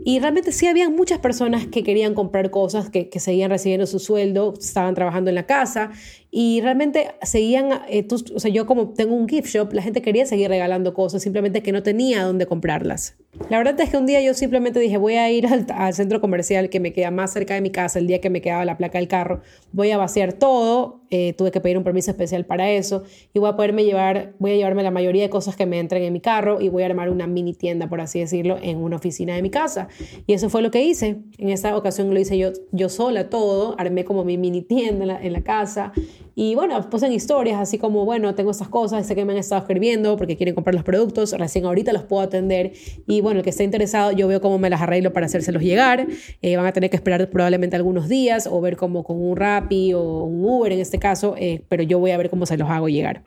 Y 0.04 0.18
realmente 0.20 0.52
sí 0.52 0.66
habían 0.66 0.94
muchas 0.94 1.18
personas 1.18 1.66
que 1.66 1.82
querían 1.82 2.14
comprar 2.14 2.50
cosas, 2.50 2.90
que 2.90 3.10
seguían 3.18 3.50
recibiendo 3.50 3.86
su 3.86 3.98
sueldo, 3.98 4.54
estaban 4.58 4.94
trabajando 4.94 5.30
en 5.30 5.34
la 5.34 5.46
casa 5.46 5.90
y 6.38 6.60
realmente 6.60 7.12
seguían, 7.22 7.70
eh, 7.88 8.06
o 8.10 8.38
sea, 8.38 8.50
yo 8.50 8.66
como 8.66 8.90
tengo 8.90 9.14
un 9.14 9.26
gift 9.26 9.48
shop, 9.48 9.72
la 9.72 9.80
gente 9.80 10.02
quería 10.02 10.26
seguir 10.26 10.50
regalando 10.50 10.92
cosas, 10.92 11.22
simplemente 11.22 11.62
que 11.62 11.72
no 11.72 11.82
tenía 11.82 12.24
dónde 12.24 12.44
comprarlas. 12.44 13.16
La 13.48 13.56
verdad 13.56 13.80
es 13.80 13.88
que 13.88 13.96
un 13.96 14.04
día 14.04 14.20
yo 14.20 14.34
simplemente 14.34 14.78
dije, 14.78 14.98
voy 14.98 15.14
a 15.14 15.30
ir 15.30 15.46
al, 15.46 15.94
centro 15.94 16.20
comercial 16.20 16.68
que 16.68 16.78
me 16.78 16.92
queda 16.92 17.10
más 17.10 17.32
cerca 17.32 17.54
de 17.54 17.62
mi 17.62 17.70
casa, 17.70 17.98
el 17.98 18.06
día 18.06 18.20
que 18.20 18.28
me 18.28 18.42
quedaba 18.42 18.66
la 18.66 18.76
placa 18.76 18.98
del 18.98 19.08
carro, 19.08 19.40
voy 19.72 19.92
a 19.92 19.96
vaciar 19.96 20.34
todo, 20.34 21.00
eh, 21.08 21.32
tuve 21.38 21.50
que 21.50 21.60
pedir 21.62 21.78
un 21.78 21.84
permiso 21.84 22.10
especial 22.10 22.44
para 22.44 22.70
eso 22.70 23.04
y 23.32 23.38
voy 23.38 23.48
a 23.48 23.56
poderme 23.56 23.84
llevar, 23.84 24.34
voy 24.38 24.50
a 24.52 24.56
llevarme 24.56 24.82
la 24.82 24.90
mayoría 24.90 25.22
de 25.22 25.30
cosas 25.30 25.56
que 25.56 25.64
me 25.64 25.78
entren 25.78 26.02
en 26.02 26.12
mi 26.12 26.20
carro 26.20 26.60
y 26.60 26.68
voy 26.68 26.82
a 26.82 26.86
armar 26.86 27.08
una 27.08 27.26
mini 27.26 27.54
tienda, 27.54 27.88
por 27.88 28.02
así 28.02 28.20
decirlo, 28.20 28.58
en 28.60 28.76
una 28.76 28.96
oficina 28.96 29.34
de 29.34 29.40
mi 29.40 29.48
casa. 29.48 29.88
Y 30.26 30.34
eso 30.34 30.50
fue 30.50 30.60
lo 30.60 30.70
que 30.70 30.82
hice. 30.82 31.18
En 31.38 31.48
esta 31.48 31.76
ocasión 31.76 32.12
lo 32.12 32.20
hice 32.20 32.36
yo, 32.36 32.52
yo 32.72 32.90
sola 32.90 33.30
todo, 33.30 33.74
armé 33.78 34.04
como 34.04 34.22
mi 34.24 34.36
mini 34.36 34.60
tienda 34.60 35.18
en 35.22 35.32
la 35.32 35.42
casa 35.42 35.94
y 36.38 36.54
bueno, 36.54 36.78
puse 36.90 37.10
historias 37.10 37.58
así 37.58 37.78
como, 37.78 38.04
bueno, 38.04 38.34
tengo 38.34 38.50
estas 38.50 38.68
cosas, 38.68 39.06
sé 39.06 39.14
que 39.14 39.24
me 39.24 39.32
han 39.32 39.38
estado 39.38 39.62
escribiendo 39.62 40.18
porque 40.18 40.36
quieren 40.36 40.54
comprar 40.54 40.74
los 40.74 40.84
productos, 40.84 41.32
recién 41.32 41.64
ahorita 41.64 41.94
los 41.94 42.02
puedo 42.02 42.22
atender. 42.22 42.74
Y 43.06 43.22
bueno, 43.22 43.38
el 43.38 43.42
que 43.42 43.48
esté 43.48 43.64
interesado, 43.64 44.12
yo 44.12 44.28
veo 44.28 44.42
cómo 44.42 44.58
me 44.58 44.68
las 44.68 44.82
arreglo 44.82 45.14
para 45.14 45.24
hacérselos 45.24 45.62
llegar. 45.62 46.06
Eh, 46.42 46.56
van 46.58 46.66
a 46.66 46.74
tener 46.74 46.90
que 46.90 46.96
esperar 46.96 47.30
probablemente 47.30 47.74
algunos 47.74 48.10
días 48.10 48.46
o 48.52 48.60
ver 48.60 48.76
como 48.76 49.02
con 49.02 49.16
un 49.18 49.34
Rappi 49.34 49.94
o 49.94 50.24
un 50.24 50.44
Uber 50.44 50.72
en 50.72 50.80
este 50.80 50.98
caso, 50.98 51.36
eh, 51.38 51.62
pero 51.70 51.82
yo 51.84 51.98
voy 51.98 52.10
a 52.10 52.18
ver 52.18 52.28
cómo 52.28 52.44
se 52.44 52.58
los 52.58 52.68
hago 52.68 52.90
llegar. 52.90 53.22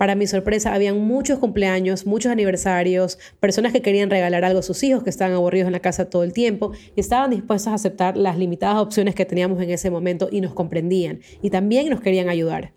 Para 0.00 0.14
mi 0.14 0.26
sorpresa, 0.26 0.72
habían 0.72 0.98
muchos 0.98 1.38
cumpleaños, 1.40 2.06
muchos 2.06 2.32
aniversarios, 2.32 3.18
personas 3.38 3.70
que 3.70 3.82
querían 3.82 4.08
regalar 4.08 4.46
algo 4.46 4.60
a 4.60 4.62
sus 4.62 4.82
hijos 4.82 5.02
que 5.02 5.10
estaban 5.10 5.34
aburridos 5.34 5.66
en 5.66 5.72
la 5.72 5.80
casa 5.80 6.08
todo 6.08 6.24
el 6.24 6.32
tiempo 6.32 6.72
y 6.96 7.00
estaban 7.00 7.28
dispuestos 7.28 7.70
a 7.70 7.74
aceptar 7.74 8.16
las 8.16 8.38
limitadas 8.38 8.78
opciones 8.78 9.14
que 9.14 9.26
teníamos 9.26 9.60
en 9.60 9.68
ese 9.68 9.90
momento 9.90 10.30
y 10.32 10.40
nos 10.40 10.54
comprendían 10.54 11.20
y 11.42 11.50
también 11.50 11.90
nos 11.90 12.00
querían 12.00 12.30
ayudar. 12.30 12.72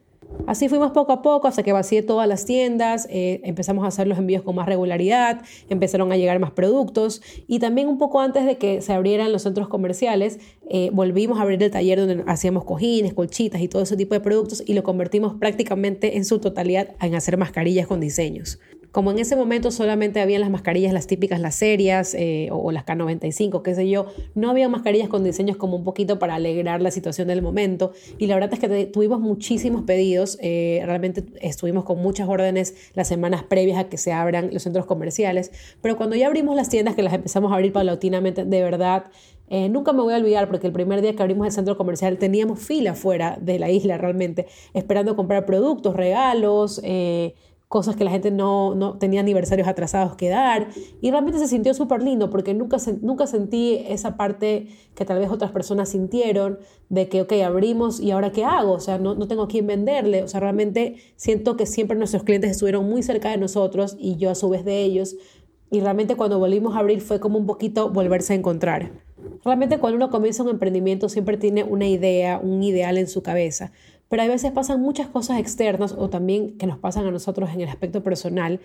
Así 0.45 0.67
fuimos 0.67 0.91
poco 0.91 1.13
a 1.13 1.21
poco 1.21 1.47
hasta 1.47 1.63
que 1.63 1.71
vacié 1.71 2.03
todas 2.03 2.27
las 2.27 2.45
tiendas, 2.45 3.07
eh, 3.09 3.39
empezamos 3.43 3.85
a 3.85 3.87
hacer 3.87 4.07
los 4.07 4.17
envíos 4.17 4.43
con 4.43 4.55
más 4.55 4.67
regularidad, 4.67 5.41
empezaron 5.69 6.11
a 6.11 6.17
llegar 6.17 6.37
más 6.39 6.51
productos 6.51 7.21
y 7.47 7.59
también 7.59 7.87
un 7.87 7.97
poco 7.97 8.19
antes 8.19 8.45
de 8.45 8.57
que 8.57 8.81
se 8.81 8.91
abrieran 8.93 9.31
los 9.31 9.43
centros 9.43 9.69
comerciales, 9.69 10.39
eh, 10.69 10.89
volvimos 10.91 11.39
a 11.39 11.43
abrir 11.43 11.63
el 11.63 11.71
taller 11.71 11.99
donde 11.99 12.23
hacíamos 12.27 12.65
cojines, 12.65 13.13
colchitas 13.13 13.61
y 13.61 13.67
todo 13.67 13.83
ese 13.83 13.95
tipo 13.95 14.15
de 14.15 14.19
productos 14.19 14.63
y 14.65 14.73
lo 14.73 14.83
convertimos 14.83 15.35
prácticamente 15.35 16.17
en 16.17 16.25
su 16.25 16.39
totalidad 16.39 16.89
en 17.01 17.15
hacer 17.15 17.37
mascarillas 17.37 17.87
con 17.87 18.01
diseños. 18.01 18.59
Como 18.93 19.09
en 19.09 19.17
ese 19.17 19.35
momento 19.35 19.71
solamente 19.71 20.21
habían 20.21 20.41
las 20.41 20.51
mascarillas, 20.51 20.93
las 20.93 21.07
típicas, 21.07 21.39
las 21.39 21.55
serias 21.55 22.13
eh, 22.13 22.49
o, 22.51 22.71
las 22.71 22.85
K95, 22.85 23.63
qué 23.63 23.73
sé 23.73 23.89
yo, 23.89 24.05
no 24.35 24.51
había 24.51 24.69
mascarillas 24.69 25.09
con 25.09 25.23
diseños 25.23 25.57
como 25.57 25.77
un 25.77 25.83
poquito 25.83 26.19
para 26.19 26.35
alegrar 26.35 26.79
la 26.79 26.91
situación 26.91 27.27
del 27.27 27.41
momento. 27.41 27.93
Y 28.19 28.27
la 28.27 28.35
verdad 28.35 28.53
es 28.53 28.59
que 28.59 28.85
tuvimos 28.85 29.19
muchísimos 29.19 29.81
pedidos, 29.81 30.37
eh, 30.43 30.83
realmente 30.85 31.23
estuvimos 31.41 31.85
con 31.85 32.03
muchas 32.03 32.29
órdenes 32.29 32.75
las 32.93 33.07
semanas 33.07 33.41
previas 33.41 33.79
a 33.79 33.89
que 33.89 33.97
se 33.97 34.13
abran 34.13 34.51
los 34.53 34.61
centros 34.61 34.85
comerciales, 34.85 35.51
pero 35.81 35.97
cuando 35.97 36.15
ya 36.15 36.27
abrimos 36.27 36.55
las 36.55 36.69
tiendas, 36.69 36.93
que 36.93 37.01
las 37.01 37.15
empezamos 37.15 37.51
a 37.51 37.55
abrir 37.55 37.73
paulatinamente, 37.73 38.45
de 38.45 38.61
verdad 38.61 39.05
eh, 39.49 39.69
nunca 39.69 39.91
me 39.91 40.03
voy 40.03 40.13
a 40.13 40.17
olvidar 40.17 40.47
porque 40.47 40.67
el 40.67 40.73
primer 40.73 41.01
día 41.01 41.15
que 41.15 41.23
abrimos 41.23 41.47
el 41.47 41.51
centro 41.51 41.77
comercial 41.77 42.19
teníamos 42.19 42.59
fila 42.59 42.93
fuera 42.93 43.39
de 43.41 43.57
la 43.57 43.71
isla 43.71 43.97
realmente, 43.97 44.45
esperando 44.75 45.15
comprar 45.15 45.47
productos, 45.47 45.95
regalos, 45.95 46.79
cosas 47.73 47.95
que 47.95 48.03
la 48.03 48.11
gente 48.11 48.29
no, 48.29 48.75
no 48.75 48.99
tenía 48.99 49.21
aniversarios 49.21 49.67
atrasados 49.67 50.15
que 50.15 50.29
dar. 50.29 50.67
Y 51.01 51.09
realmente 51.09 51.39
se 51.39 51.47
sintió 51.47 51.73
súper 51.73 52.03
lindo 52.03 52.29
porque 52.29 52.53
nunca, 52.53 52.77
nunca 53.01 53.25
sentí 53.25 53.83
esa 53.87 54.15
parte 54.15 54.67
que 54.93 55.05
tal 55.05 55.17
vez 55.17 55.31
otras 55.31 55.49
personas 55.49 55.89
sintieron 55.89 56.59
de 56.89 57.09
que, 57.09 57.23
ok, 57.23 57.33
abrimos 57.43 57.99
y 57.99 58.11
ahora 58.11 58.31
qué 58.31 58.45
hago, 58.45 58.73
o 58.73 58.79
sea, 58.79 58.99
no, 58.99 59.15
no 59.15 59.27
tengo 59.27 59.41
a 59.41 59.47
quién 59.47 59.65
venderle. 59.65 60.21
O 60.21 60.27
sea, 60.27 60.39
realmente 60.39 60.97
siento 61.15 61.57
que 61.57 61.65
siempre 61.65 61.97
nuestros 61.97 62.21
clientes 62.21 62.51
estuvieron 62.51 62.87
muy 62.87 63.01
cerca 63.01 63.31
de 63.31 63.37
nosotros 63.37 63.97
y 63.99 64.17
yo 64.17 64.29
a 64.29 64.35
su 64.35 64.49
vez 64.49 64.63
de 64.65 64.83
ellos. 64.83 65.15
Y 65.71 65.79
realmente 65.81 66.15
cuando 66.15 66.37
volvimos 66.37 66.75
a 66.75 66.77
abrir 66.77 67.01
fue 67.01 67.19
como 67.19 67.39
un 67.39 67.47
poquito 67.47 67.89
volverse 67.89 68.33
a 68.33 68.35
encontrar. 68.35 68.91
Realmente 69.43 69.79
cuando 69.79 69.95
uno 69.95 70.11
comienza 70.11 70.43
un 70.43 70.49
emprendimiento 70.49 71.09
siempre 71.09 71.37
tiene 71.37 71.63
una 71.63 71.87
idea, 71.87 72.37
un 72.37 72.61
ideal 72.61 72.99
en 72.99 73.07
su 73.07 73.23
cabeza 73.23 73.71
pero 74.13 74.21
a 74.21 74.27
veces 74.27 74.51
pasan 74.51 74.79
muchas 74.79 75.07
cosas 75.07 75.39
externas 75.39 75.95
o 75.97 76.07
también 76.07 76.55
que 76.59 76.67
nos 76.67 76.77
pasan 76.77 77.07
a 77.07 77.09
nosotros 77.09 77.49
en 77.51 77.61
el 77.61 77.67
aspecto 77.67 78.03
personal 78.03 78.59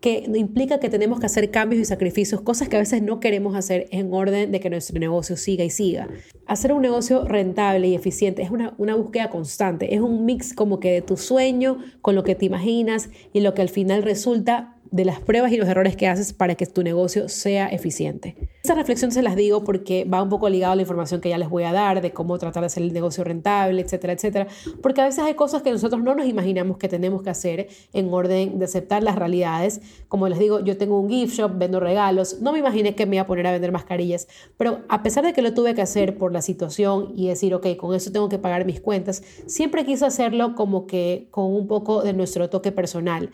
que 0.00 0.24
implica 0.34 0.80
que 0.80 0.88
tenemos 0.88 1.20
que 1.20 1.26
hacer 1.26 1.50
cambios 1.50 1.82
y 1.82 1.84
sacrificios, 1.84 2.40
cosas 2.40 2.70
que 2.70 2.76
a 2.76 2.78
veces 2.78 3.02
no 3.02 3.20
queremos 3.20 3.54
hacer 3.54 3.86
en 3.90 4.14
orden 4.14 4.50
de 4.50 4.60
que 4.60 4.70
nuestro 4.70 4.98
negocio 4.98 5.36
siga 5.36 5.62
y 5.62 5.68
siga. 5.68 6.08
Hacer 6.46 6.72
un 6.72 6.80
negocio 6.80 7.26
rentable 7.26 7.88
y 7.88 7.94
eficiente 7.94 8.40
es 8.40 8.50
una, 8.50 8.72
una 8.78 8.94
búsqueda 8.94 9.28
constante, 9.28 9.94
es 9.94 10.00
un 10.00 10.24
mix 10.24 10.54
como 10.54 10.80
que 10.80 10.92
de 10.92 11.02
tu 11.02 11.18
sueño 11.18 11.80
con 12.00 12.14
lo 12.14 12.24
que 12.24 12.34
te 12.34 12.46
imaginas 12.46 13.10
y 13.34 13.40
lo 13.40 13.52
que 13.52 13.60
al 13.60 13.68
final 13.68 14.04
resulta 14.04 14.73
de 14.94 15.04
las 15.04 15.18
pruebas 15.18 15.50
y 15.50 15.56
los 15.56 15.68
errores 15.68 15.96
que 15.96 16.06
haces 16.06 16.32
para 16.32 16.54
que 16.54 16.66
tu 16.66 16.84
negocio 16.84 17.28
sea 17.28 17.66
eficiente. 17.66 18.36
Esta 18.62 18.76
reflexión 18.76 19.10
se 19.10 19.22
las 19.22 19.34
digo 19.34 19.64
porque 19.64 20.04
va 20.04 20.22
un 20.22 20.28
poco 20.28 20.48
ligado 20.48 20.72
a 20.72 20.76
la 20.76 20.82
información 20.82 21.20
que 21.20 21.30
ya 21.30 21.36
les 21.36 21.48
voy 21.48 21.64
a 21.64 21.72
dar 21.72 22.00
de 22.00 22.12
cómo 22.12 22.38
tratar 22.38 22.62
de 22.62 22.66
hacer 22.66 22.84
el 22.84 22.92
negocio 22.92 23.24
rentable, 23.24 23.82
etcétera, 23.82 24.12
etcétera, 24.12 24.46
porque 24.82 25.00
a 25.00 25.06
veces 25.06 25.24
hay 25.24 25.34
cosas 25.34 25.62
que 25.62 25.72
nosotros 25.72 26.00
no 26.00 26.14
nos 26.14 26.26
imaginamos 26.26 26.76
que 26.76 26.88
tenemos 26.88 27.24
que 27.24 27.30
hacer 27.30 27.66
en 27.92 28.14
orden 28.14 28.60
de 28.60 28.66
aceptar 28.66 29.02
las 29.02 29.16
realidades. 29.16 29.80
Como 30.06 30.28
les 30.28 30.38
digo, 30.38 30.60
yo 30.60 30.78
tengo 30.78 31.00
un 31.00 31.10
gift 31.10 31.34
shop, 31.34 31.58
vendo 31.58 31.80
regalos, 31.80 32.40
no 32.40 32.52
me 32.52 32.60
imaginé 32.60 32.94
que 32.94 33.04
me 33.04 33.16
iba 33.16 33.24
a 33.24 33.26
poner 33.26 33.48
a 33.48 33.52
vender 33.52 33.72
mascarillas, 33.72 34.28
pero 34.56 34.82
a 34.88 35.02
pesar 35.02 35.24
de 35.24 35.32
que 35.32 35.42
lo 35.42 35.54
tuve 35.54 35.74
que 35.74 35.82
hacer 35.82 36.16
por 36.16 36.32
la 36.32 36.40
situación 36.40 37.12
y 37.16 37.26
decir, 37.26 37.52
ok, 37.52 37.74
con 37.76 37.96
eso 37.96 38.12
tengo 38.12 38.28
que 38.28 38.38
pagar 38.38 38.64
mis 38.64 38.80
cuentas, 38.80 39.24
siempre 39.46 39.84
quise 39.84 40.06
hacerlo 40.06 40.54
como 40.54 40.86
que 40.86 41.26
con 41.32 41.46
un 41.46 41.66
poco 41.66 42.04
de 42.04 42.12
nuestro 42.12 42.48
toque 42.48 42.70
personal 42.70 43.30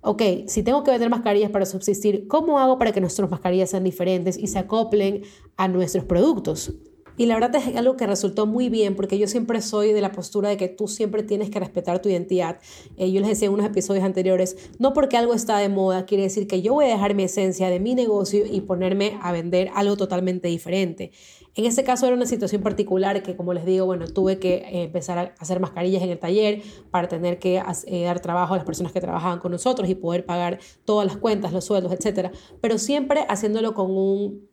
ok, 0.00 0.22
si 0.46 0.62
tengo 0.62 0.84
que 0.84 0.90
vender 0.90 1.10
mascarillas 1.10 1.50
para 1.50 1.66
subsistir, 1.66 2.28
¿cómo 2.28 2.58
hago 2.58 2.78
para 2.78 2.92
que 2.92 3.00
nuestras 3.00 3.30
mascarillas 3.30 3.70
sean 3.70 3.84
diferentes 3.84 4.38
y 4.38 4.46
se 4.46 4.58
acoplen 4.58 5.22
a 5.56 5.68
nuestros 5.68 6.04
productos? 6.04 6.72
Y 7.18 7.26
la 7.26 7.34
verdad 7.34 7.56
es 7.56 7.76
algo 7.76 7.96
que 7.96 8.06
resultó 8.06 8.46
muy 8.46 8.68
bien 8.68 8.94
porque 8.94 9.18
yo 9.18 9.26
siempre 9.26 9.60
soy 9.60 9.92
de 9.92 10.00
la 10.00 10.12
postura 10.12 10.50
de 10.50 10.56
que 10.56 10.68
tú 10.68 10.86
siempre 10.86 11.24
tienes 11.24 11.50
que 11.50 11.58
respetar 11.58 12.00
tu 12.00 12.08
identidad. 12.08 12.60
Eh, 12.96 13.10
yo 13.10 13.20
les 13.20 13.30
decía 13.30 13.48
en 13.48 13.54
unos 13.54 13.66
episodios 13.66 14.04
anteriores, 14.04 14.56
no 14.78 14.92
porque 14.92 15.16
algo 15.16 15.34
está 15.34 15.58
de 15.58 15.68
moda 15.68 16.06
quiere 16.06 16.22
decir 16.22 16.46
que 16.46 16.62
yo 16.62 16.74
voy 16.74 16.84
a 16.84 16.88
dejar 16.88 17.14
mi 17.14 17.24
esencia 17.24 17.70
de 17.70 17.80
mi 17.80 17.96
negocio 17.96 18.44
y 18.48 18.60
ponerme 18.60 19.18
a 19.20 19.32
vender 19.32 19.68
algo 19.74 19.96
totalmente 19.96 20.46
diferente. 20.46 21.10
En 21.58 21.64
este 21.64 21.82
caso 21.82 22.06
era 22.06 22.14
una 22.14 22.24
situación 22.24 22.62
particular 22.62 23.20
que, 23.20 23.34
como 23.34 23.52
les 23.52 23.64
digo, 23.64 23.84
bueno, 23.84 24.06
tuve 24.06 24.38
que 24.38 24.58
eh, 24.58 24.84
empezar 24.84 25.18
a 25.18 25.34
hacer 25.40 25.58
mascarillas 25.58 26.04
en 26.04 26.10
el 26.10 26.18
taller 26.20 26.62
para 26.92 27.08
tener 27.08 27.40
que 27.40 27.60
eh, 27.86 28.04
dar 28.04 28.20
trabajo 28.20 28.54
a 28.54 28.58
las 28.58 28.64
personas 28.64 28.92
que 28.92 29.00
trabajaban 29.00 29.40
con 29.40 29.50
nosotros 29.50 29.88
y 29.88 29.96
poder 29.96 30.24
pagar 30.24 30.60
todas 30.84 31.04
las 31.08 31.16
cuentas, 31.16 31.52
los 31.52 31.64
sueldos, 31.64 31.90
etcétera. 31.90 32.30
Pero 32.60 32.78
siempre 32.78 33.26
haciéndolo 33.28 33.74
con 33.74 33.90
un 33.90 34.48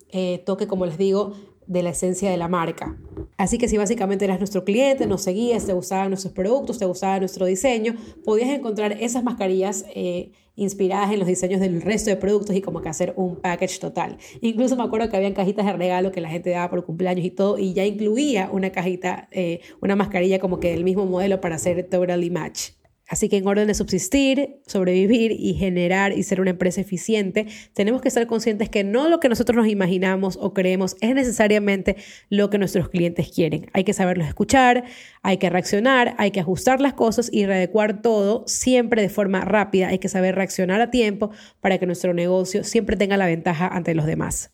toque, 0.46 0.66
como 0.66 0.88
les 0.88 0.98
digo, 0.98 1.34
de 1.68 1.84
la 1.84 1.92
esencia 1.92 2.30
de 2.30 2.38
la 2.38 2.48
marca. 2.48 2.98
Así 3.38 3.58
que 3.58 3.68
si 3.68 3.78
básicamente 3.78 4.26
eras 4.26 4.40
nuestro 4.40 4.64
cliente, 4.64 5.08
nos 5.08 5.24
seguías, 5.24 5.66
te 5.66 5.74
gustaban 5.74 6.10
nuestros 6.10 6.34
productos, 6.34 6.80
te 6.80 6.86
gustaba 6.86 7.20
nuestro 7.20 7.46
diseño, 7.46 7.96
podías 8.24 8.50
encontrar 8.50 8.94
esas 8.94 9.24
mascarillas 9.24 9.86
eh, 9.94 10.32
inspiradas 10.56 11.12
en 11.12 11.20
los 11.20 11.28
diseños 11.28 11.60
del 11.60 11.82
resto 11.82 12.10
de 12.10 12.16
productos 12.16 12.56
y 12.56 12.62
como 12.62 12.82
que 12.82 12.90
hacer 12.90 13.14
un 13.18 13.36
package 13.36 13.80
total. 13.80 14.18
Incluso 14.42 14.76
me 14.76 14.84
acuerdo 14.84 15.10
que 15.10 15.18
habían 15.18 15.34
cajitas 15.34 15.66
de 15.66 15.74
regalo 15.74 16.12
que 16.12 16.22
la 16.22 16.30
gente 16.30 16.52
daba 16.52 16.70
por 16.70 16.86
cumpleaños 16.86 17.26
y 17.26 17.32
todo, 17.32 17.58
y 17.58 17.74
ya 17.74 17.86
incluía 17.86 18.50
una 18.52 18.72
cajita, 18.72 19.28
eh, 19.32 19.60
una 19.82 19.96
mascarilla 19.96 20.40
como 20.40 20.60
que 20.60 20.72
del 20.72 20.84
mismo 20.84 21.06
modelo 21.06 21.42
para 21.42 21.56
hacer 21.56 21.88
totally 21.90 22.30
match. 22.30 22.72
Así 23.08 23.30
que 23.30 23.38
en 23.38 23.48
orden 23.48 23.68
de 23.68 23.76
subsistir, 23.76 24.62
sobrevivir 24.66 25.32
y 25.32 25.54
generar 25.54 26.12
y 26.14 26.24
ser 26.24 26.42
una 26.42 26.52
empresa 26.52 26.82
eficiente, 26.82 27.46
tenemos 27.74 28.02
que 28.02 28.08
estar 28.08 28.26
conscientes 28.26 28.70
que 28.70 28.84
no 28.84 29.10
lo 29.10 29.20
que 29.20 29.30
nosotros 29.30 29.56
nos 29.56 29.68
imaginamos 29.68 30.38
o 30.42 30.54
creemos 30.54 30.96
es 31.02 31.14
necesariamente 31.14 31.98
lo 32.30 32.50
que 32.50 32.58
nuestros 32.58 32.90
clientes 32.90 33.32
quieren. 33.32 33.68
Hay 33.74 33.84
que 33.84 33.94
saberlos 33.94 34.28
escuchar, 34.28 34.86
hay 35.22 35.38
que 35.38 35.50
reaccionar, 35.50 36.16
hay 36.18 36.32
que 36.32 36.40
ajustar 36.40 36.82
las 36.82 36.94
cosas 36.94 37.30
y 37.32 37.46
readecuar 37.46 38.02
todo 38.02 38.44
siempre 38.48 39.02
de 39.02 39.10
forma 39.10 39.42
rápida. 39.42 39.90
Hay 39.90 40.00
que 40.00 40.10
saber 40.10 40.36
reaccionar 40.36 40.82
a 40.82 40.90
tiempo 40.90 41.30
para 41.62 41.78
que 41.78 41.86
nuestro 41.86 42.14
negocio 42.14 42.64
siempre 42.64 42.98
tenga 42.98 43.18
la 43.18 43.28
ventaja 43.28 43.68
ante 43.68 43.94
los 43.94 44.06
demás. 44.06 44.52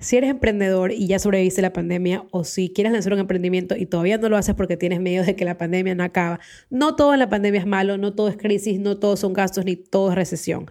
Si 0.00 0.16
eres 0.16 0.30
emprendedor 0.30 0.92
y 0.92 1.08
ya 1.08 1.18
sobreviviste 1.18 1.60
la 1.60 1.72
pandemia 1.72 2.24
o 2.30 2.44
si 2.44 2.70
quieres 2.72 2.92
lanzar 2.92 3.14
un 3.14 3.18
emprendimiento 3.18 3.74
y 3.76 3.86
todavía 3.86 4.16
no 4.16 4.28
lo 4.28 4.36
haces 4.36 4.54
porque 4.54 4.76
tienes 4.76 5.00
miedo 5.00 5.24
de 5.24 5.34
que 5.34 5.44
la 5.44 5.58
pandemia 5.58 5.96
no 5.96 6.04
acaba, 6.04 6.38
no 6.70 6.94
todo 6.94 7.14
en 7.14 7.18
la 7.18 7.28
pandemia 7.28 7.60
es 7.60 7.66
malo, 7.66 7.98
no 7.98 8.14
todo 8.14 8.28
es 8.28 8.36
crisis, 8.36 8.78
no 8.78 8.96
todos 8.98 9.18
son 9.18 9.32
gastos 9.32 9.64
ni 9.64 9.74
todo 9.74 10.10
es 10.10 10.14
recesión. 10.14 10.70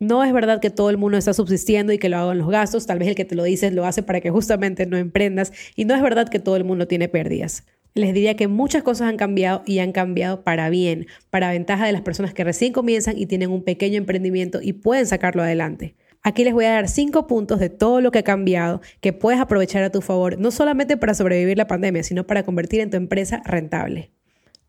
No 0.00 0.24
es 0.24 0.32
verdad 0.32 0.60
que 0.60 0.70
todo 0.70 0.90
el 0.90 0.98
mundo 0.98 1.16
está 1.16 1.32
subsistiendo 1.32 1.92
y 1.92 1.98
que 1.98 2.08
lo 2.08 2.18
hagan 2.18 2.38
los 2.38 2.50
gastos, 2.50 2.86
tal 2.86 2.98
vez 2.98 3.08
el 3.08 3.14
que 3.14 3.24
te 3.24 3.36
lo 3.36 3.44
dice 3.44 3.70
lo 3.70 3.86
hace 3.86 4.02
para 4.02 4.20
que 4.20 4.30
justamente 4.30 4.84
no 4.84 4.96
emprendas 4.96 5.52
y 5.76 5.84
no 5.84 5.94
es 5.94 6.02
verdad 6.02 6.28
que 6.28 6.40
todo 6.40 6.56
el 6.56 6.64
mundo 6.64 6.88
tiene 6.88 7.08
pérdidas. 7.08 7.64
Les 7.94 8.12
diría 8.12 8.34
que 8.34 8.48
muchas 8.48 8.82
cosas 8.82 9.08
han 9.08 9.16
cambiado 9.16 9.62
y 9.64 9.78
han 9.78 9.92
cambiado 9.92 10.42
para 10.42 10.70
bien, 10.70 11.06
para 11.30 11.52
ventaja 11.52 11.86
de 11.86 11.92
las 11.92 12.02
personas 12.02 12.34
que 12.34 12.42
recién 12.42 12.72
comienzan 12.72 13.16
y 13.16 13.26
tienen 13.26 13.52
un 13.52 13.62
pequeño 13.62 13.96
emprendimiento 13.96 14.58
y 14.60 14.72
pueden 14.72 15.06
sacarlo 15.06 15.42
adelante. 15.42 15.94
Aquí 16.26 16.42
les 16.42 16.54
voy 16.54 16.64
a 16.64 16.72
dar 16.72 16.88
cinco 16.88 17.28
puntos 17.28 17.60
de 17.60 17.70
todo 17.70 18.00
lo 18.00 18.10
que 18.10 18.18
ha 18.18 18.24
cambiado 18.24 18.80
que 19.00 19.12
puedes 19.12 19.40
aprovechar 19.40 19.84
a 19.84 19.90
tu 19.90 20.00
favor, 20.00 20.40
no 20.40 20.50
solamente 20.50 20.96
para 20.96 21.14
sobrevivir 21.14 21.56
la 21.56 21.68
pandemia, 21.68 22.02
sino 22.02 22.26
para 22.26 22.42
convertir 22.42 22.80
en 22.80 22.90
tu 22.90 22.96
empresa 22.96 23.42
rentable. 23.44 24.10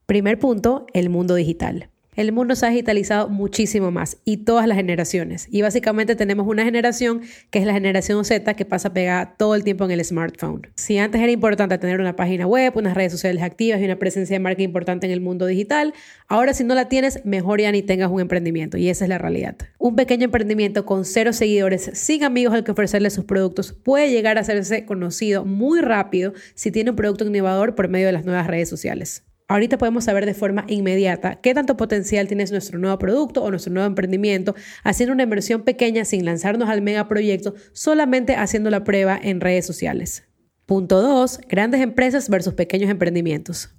Primer 0.06 0.38
punto, 0.38 0.86
el 0.94 1.10
mundo 1.10 1.34
digital 1.34 1.90
el 2.18 2.32
mundo 2.32 2.56
se 2.56 2.66
ha 2.66 2.70
digitalizado 2.70 3.30
muchísimo 3.30 3.92
más 3.92 4.18
y 4.26 4.38
todas 4.38 4.68
las 4.68 4.76
generaciones. 4.76 5.48
Y 5.52 5.62
básicamente 5.62 6.16
tenemos 6.16 6.48
una 6.48 6.66
generación 6.66 7.22
que 7.52 7.60
es 7.60 7.66
la 7.66 7.74
generación 7.74 8.26
Z 8.26 8.56
que 8.56 8.66
pasa 8.66 8.92
pegada 8.92 9.36
todo 9.38 9.54
el 9.54 9.64
tiempo 9.64 9.86
en 9.86 9.92
el 9.92 10.04
smartphone. 10.04 10.68
Si 10.76 10.98
antes 10.98 11.22
era 11.22 11.32
importante 11.32 11.78
tener 11.78 12.02
una 12.02 12.16
página 12.16 12.48
web, 12.48 12.76
unas 12.76 12.96
redes 12.96 13.12
sociales 13.12 13.44
activas 13.44 13.80
y 13.80 13.86
una 13.86 13.98
presencia 13.98 14.34
de 14.34 14.40
marca 14.40 14.64
importante 14.64 15.06
en 15.06 15.12
el 15.12 15.22
mundo 15.22 15.46
digital, 15.46 15.94
ahora 16.28 16.56
si 16.56 16.64
no 16.64 16.74
la 16.74 16.90
tienes, 16.90 17.24
mejor 17.24 17.62
ya 17.62 17.72
ni 17.72 17.84
tengas 17.84 18.10
un 18.10 18.20
emprendimiento. 18.20 18.78
Y 18.78 18.90
esa 18.90 19.06
es 19.06 19.10
la 19.10 19.20
realidad. 19.20 19.56
Un 19.78 19.96
pequeño 19.96 20.26
emprendimiento 20.26 20.88
con 20.88 21.06
cero 21.06 21.34
seguidores, 21.34 21.92
sin 21.94 22.24
amigos 22.24 22.56
al 22.56 22.64
que 22.64 22.72
ofrecerle 22.72 23.12
sus 23.12 23.26
productos, 23.26 23.74
puede 23.74 24.10
llegar 24.10 24.40
a 24.40 24.42
hacerse 24.42 24.86
conocido 24.86 25.46
muy 25.46 25.82
rápido 25.82 26.34
si 26.56 26.72
tiene 26.72 26.90
un 26.90 26.96
producto 26.96 27.28
innovador 27.28 27.76
por 27.76 27.90
medio 27.90 28.08
de 28.08 28.14
las 28.14 28.26
nuevas 28.26 28.48
redes 28.48 28.70
sociales. 28.70 29.27
Ahorita 29.50 29.78
podemos 29.78 30.04
saber 30.04 30.26
de 30.26 30.34
forma 30.34 30.66
inmediata 30.68 31.40
qué 31.40 31.54
tanto 31.54 31.78
potencial 31.78 32.28
tiene 32.28 32.44
nuestro 32.46 32.80
nuevo 32.80 33.00
producto 33.00 33.44
o 33.44 33.50
nuestro 33.50 33.72
nuevo 33.72 33.88
emprendimiento, 33.88 34.56
haciendo 34.84 35.14
una 35.14 35.24
inversión 35.24 35.64
pequeña 35.64 36.04
sin 36.04 36.26
lanzarnos 36.26 36.68
al 36.68 36.82
megaproyecto, 36.82 37.56
solamente 37.72 38.36
haciendo 38.36 38.70
la 38.70 38.84
prueba 38.84 39.18
en 39.22 39.40
redes 39.40 39.66
sociales. 39.66 40.28
Punto 40.66 41.02
2. 41.02 41.40
Grandes 41.48 41.80
empresas 41.80 42.30
versus 42.30 42.56
pequeños 42.56 42.90
emprendimientos. 42.90 43.74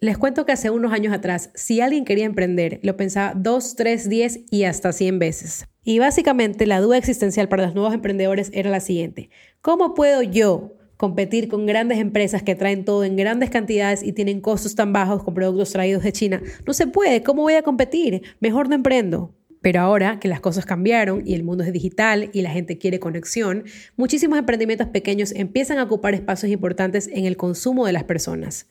Les 0.00 0.18
cuento 0.18 0.44
que 0.44 0.50
hace 0.50 0.70
unos 0.70 0.92
años 0.92 1.12
atrás, 1.12 1.50
si 1.54 1.80
alguien 1.80 2.04
quería 2.04 2.24
emprender, 2.24 2.80
lo 2.82 2.96
pensaba 2.96 3.34
2, 3.36 3.76
3, 3.76 4.08
10 4.08 4.40
y 4.50 4.64
hasta 4.64 4.92
100 4.92 5.20
veces. 5.20 5.68
Y 5.84 6.00
básicamente 6.00 6.66
la 6.66 6.80
duda 6.80 6.98
existencial 6.98 7.48
para 7.48 7.66
los 7.66 7.76
nuevos 7.76 7.94
emprendedores 7.94 8.50
era 8.52 8.70
la 8.70 8.80
siguiente. 8.80 9.30
¿Cómo 9.60 9.94
puedo 9.94 10.22
yo, 10.22 10.74
competir 11.02 11.48
con 11.48 11.66
grandes 11.66 11.98
empresas 11.98 12.44
que 12.44 12.54
traen 12.54 12.84
todo 12.84 13.02
en 13.02 13.16
grandes 13.16 13.50
cantidades 13.50 14.04
y 14.04 14.12
tienen 14.12 14.40
costos 14.40 14.76
tan 14.76 14.92
bajos 14.92 15.24
con 15.24 15.34
productos 15.34 15.72
traídos 15.72 16.04
de 16.04 16.12
China. 16.12 16.40
No 16.64 16.72
se 16.72 16.86
puede, 16.86 17.24
¿cómo 17.24 17.42
voy 17.42 17.54
a 17.54 17.62
competir? 17.62 18.22
Mejor 18.38 18.68
no 18.68 18.76
emprendo. 18.76 19.34
Pero 19.60 19.80
ahora 19.80 20.20
que 20.20 20.28
las 20.28 20.38
cosas 20.38 20.64
cambiaron 20.64 21.26
y 21.26 21.34
el 21.34 21.42
mundo 21.42 21.64
es 21.64 21.72
digital 21.72 22.30
y 22.32 22.42
la 22.42 22.50
gente 22.50 22.78
quiere 22.78 23.00
conexión, 23.00 23.64
muchísimos 23.96 24.38
emprendimientos 24.38 24.86
pequeños 24.86 25.32
empiezan 25.32 25.78
a 25.78 25.82
ocupar 25.82 26.14
espacios 26.14 26.52
importantes 26.52 27.08
en 27.12 27.24
el 27.24 27.36
consumo 27.36 27.84
de 27.84 27.94
las 27.94 28.04
personas. 28.04 28.68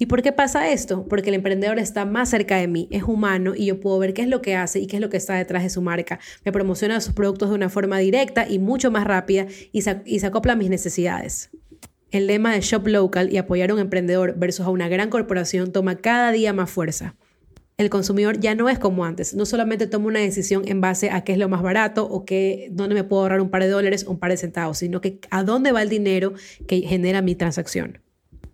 ¿Y 0.00 0.06
por 0.06 0.22
qué 0.22 0.32
pasa 0.32 0.72
esto? 0.72 1.04
Porque 1.06 1.28
el 1.28 1.34
emprendedor 1.34 1.78
está 1.78 2.06
más 2.06 2.30
cerca 2.30 2.56
de 2.56 2.66
mí, 2.66 2.88
es 2.90 3.02
humano 3.02 3.52
y 3.54 3.66
yo 3.66 3.80
puedo 3.80 3.98
ver 3.98 4.14
qué 4.14 4.22
es 4.22 4.28
lo 4.28 4.40
que 4.40 4.56
hace 4.56 4.80
y 4.80 4.86
qué 4.86 4.96
es 4.96 5.02
lo 5.02 5.10
que 5.10 5.18
está 5.18 5.34
detrás 5.34 5.62
de 5.62 5.68
su 5.68 5.82
marca. 5.82 6.18
Me 6.42 6.52
promociona 6.52 7.02
sus 7.02 7.12
productos 7.12 7.50
de 7.50 7.56
una 7.56 7.68
forma 7.68 7.98
directa 7.98 8.48
y 8.48 8.58
mucho 8.58 8.90
más 8.90 9.04
rápida 9.04 9.46
y 9.72 9.82
se, 9.82 10.00
y 10.06 10.20
se 10.20 10.26
acopla 10.26 10.54
a 10.54 10.56
mis 10.56 10.70
necesidades. 10.70 11.50
El 12.12 12.28
lema 12.28 12.54
de 12.54 12.62
Shop 12.62 12.86
Local 12.86 13.30
y 13.30 13.36
apoyar 13.36 13.68
a 13.68 13.74
un 13.74 13.80
emprendedor 13.80 14.36
versus 14.38 14.64
a 14.64 14.70
una 14.70 14.88
gran 14.88 15.10
corporación 15.10 15.70
toma 15.70 15.98
cada 15.98 16.32
día 16.32 16.54
más 16.54 16.70
fuerza. 16.70 17.14
El 17.76 17.90
consumidor 17.90 18.40
ya 18.40 18.54
no 18.54 18.70
es 18.70 18.78
como 18.78 19.04
antes, 19.04 19.34
no 19.34 19.44
solamente 19.44 19.86
toma 19.86 20.06
una 20.06 20.20
decisión 20.20 20.62
en 20.66 20.80
base 20.80 21.10
a 21.10 21.24
qué 21.24 21.32
es 21.32 21.38
lo 21.38 21.50
más 21.50 21.60
barato 21.60 22.08
o 22.08 22.24
qué, 22.24 22.68
dónde 22.72 22.94
me 22.94 23.04
puedo 23.04 23.20
ahorrar 23.20 23.42
un 23.42 23.50
par 23.50 23.62
de 23.62 23.68
dólares 23.68 24.06
o 24.08 24.12
un 24.12 24.18
par 24.18 24.30
de 24.30 24.38
centavos, 24.38 24.78
sino 24.78 25.02
que 25.02 25.20
a 25.30 25.44
dónde 25.44 25.72
va 25.72 25.82
el 25.82 25.90
dinero 25.90 26.32
que 26.66 26.80
genera 26.80 27.20
mi 27.20 27.34
transacción. 27.34 27.98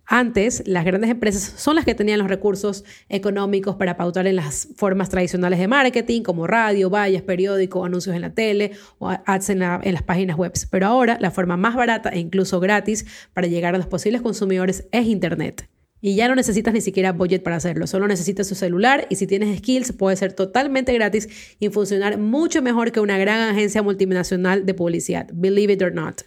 Antes, 0.09 0.63
las 0.65 0.85
grandes 0.85 1.09
empresas 1.09 1.53
son 1.57 1.75
las 1.75 1.83
que 1.83 1.93
tenían 1.93 2.19
los 2.19 2.29
recursos 2.29 2.85
económicos 3.09 3.75
para 3.75 3.97
pautar 3.97 4.25
en 4.25 4.37
las 4.37 4.69
formas 4.77 5.09
tradicionales 5.09 5.59
de 5.59 5.67
marketing, 5.67 6.21
como 6.21 6.47
radio, 6.47 6.89
vallas, 6.89 7.23
periódico, 7.23 7.83
anuncios 7.83 8.15
en 8.15 8.21
la 8.21 8.33
tele 8.33 8.71
o 8.99 9.09
ads 9.09 9.49
en, 9.49 9.61
en, 9.61 9.93
las 9.93 10.03
páginas 10.03 10.37
web. 10.37 10.53
Pero 10.71 10.87
ahora, 10.87 11.17
la 11.19 11.29
forma 11.29 11.57
más 11.57 11.75
barata 11.75 12.09
e 12.09 12.19
incluso 12.19 12.61
gratis 12.61 13.05
para 13.33 13.47
llegar 13.47 13.75
a 13.75 13.77
los 13.77 13.87
posibles 13.87 14.21
consumidores 14.21 14.87
es 14.93 15.05
Internet. 15.07 15.67
Y 15.99 16.15
ya 16.15 16.29
no 16.29 16.35
necesitas 16.35 16.73
ni 16.73 16.79
siquiera 16.79 17.11
budget 17.11 17.43
para 17.43 17.57
hacerlo, 17.57 17.85
solo 17.85 18.07
necesitas 18.07 18.47
tu 18.47 18.55
celular 18.55 19.07
y 19.09 19.15
si 19.15 19.27
tienes 19.27 19.57
skills 19.57 19.91
puede 19.91 20.15
ser 20.15 20.31
totalmente 20.31 20.93
gratis 20.93 21.27
y 21.59 21.67
funcionar 21.69 22.17
mucho 22.17 22.61
mejor 22.61 22.93
que 22.93 23.01
una 23.01 23.17
gran 23.17 23.49
agencia 23.49 23.81
multinacional 23.81 24.65
de 24.65 24.73
publicidad, 24.73 25.27
believe 25.33 25.73
it 25.73 25.81
or 25.81 25.93
not. 25.93 26.21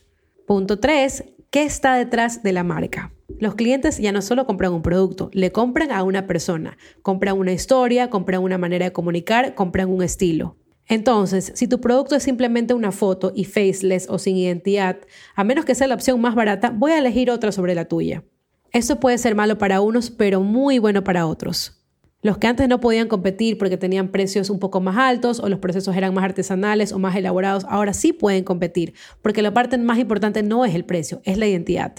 Punto 0.44 0.80
3. 0.80 1.24
¿Qué 1.52 1.64
está 1.64 1.96
detrás 1.96 2.44
de 2.44 2.52
la 2.52 2.62
marca? 2.62 3.12
Los 3.40 3.56
clientes 3.56 3.98
ya 3.98 4.12
no 4.12 4.22
solo 4.22 4.46
compran 4.46 4.72
un 4.72 4.82
producto, 4.82 5.30
le 5.32 5.50
compran 5.50 5.90
a 5.90 6.04
una 6.04 6.28
persona, 6.28 6.78
compran 7.02 7.36
una 7.36 7.50
historia, 7.50 8.08
compran 8.08 8.44
una 8.44 8.56
manera 8.56 8.84
de 8.84 8.92
comunicar, 8.92 9.56
compran 9.56 9.90
un 9.90 10.04
estilo. 10.04 10.56
Entonces, 10.86 11.50
si 11.56 11.66
tu 11.66 11.80
producto 11.80 12.14
es 12.14 12.22
simplemente 12.22 12.72
una 12.72 12.92
foto 12.92 13.32
y 13.34 13.46
faceless 13.46 14.08
o 14.08 14.20
sin 14.20 14.36
identidad, 14.36 14.98
a 15.34 15.42
menos 15.42 15.64
que 15.64 15.74
sea 15.74 15.88
la 15.88 15.96
opción 15.96 16.20
más 16.20 16.36
barata, 16.36 16.70
voy 16.70 16.92
a 16.92 16.98
elegir 16.98 17.32
otra 17.32 17.50
sobre 17.50 17.74
la 17.74 17.86
tuya. 17.86 18.22
Esto 18.70 19.00
puede 19.00 19.18
ser 19.18 19.34
malo 19.34 19.58
para 19.58 19.80
unos, 19.80 20.12
pero 20.12 20.42
muy 20.42 20.78
bueno 20.78 21.02
para 21.02 21.26
otros. 21.26 21.79
Los 22.22 22.36
que 22.36 22.46
antes 22.46 22.68
no 22.68 22.80
podían 22.80 23.08
competir 23.08 23.56
porque 23.56 23.78
tenían 23.78 24.08
precios 24.08 24.50
un 24.50 24.58
poco 24.58 24.80
más 24.82 24.98
altos 24.98 25.40
o 25.40 25.48
los 25.48 25.58
procesos 25.58 25.96
eran 25.96 26.12
más 26.12 26.24
artesanales 26.24 26.92
o 26.92 26.98
más 26.98 27.16
elaborados, 27.16 27.64
ahora 27.66 27.94
sí 27.94 28.12
pueden 28.12 28.44
competir, 28.44 28.92
porque 29.22 29.40
la 29.40 29.54
parte 29.54 29.78
más 29.78 29.98
importante 29.98 30.42
no 30.42 30.66
es 30.66 30.74
el 30.74 30.84
precio, 30.84 31.22
es 31.24 31.38
la 31.38 31.46
identidad. 31.46 31.94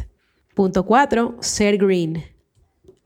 Punto 0.54 0.86
4. 0.86 1.38
Ser 1.40 1.78
green. 1.78 2.24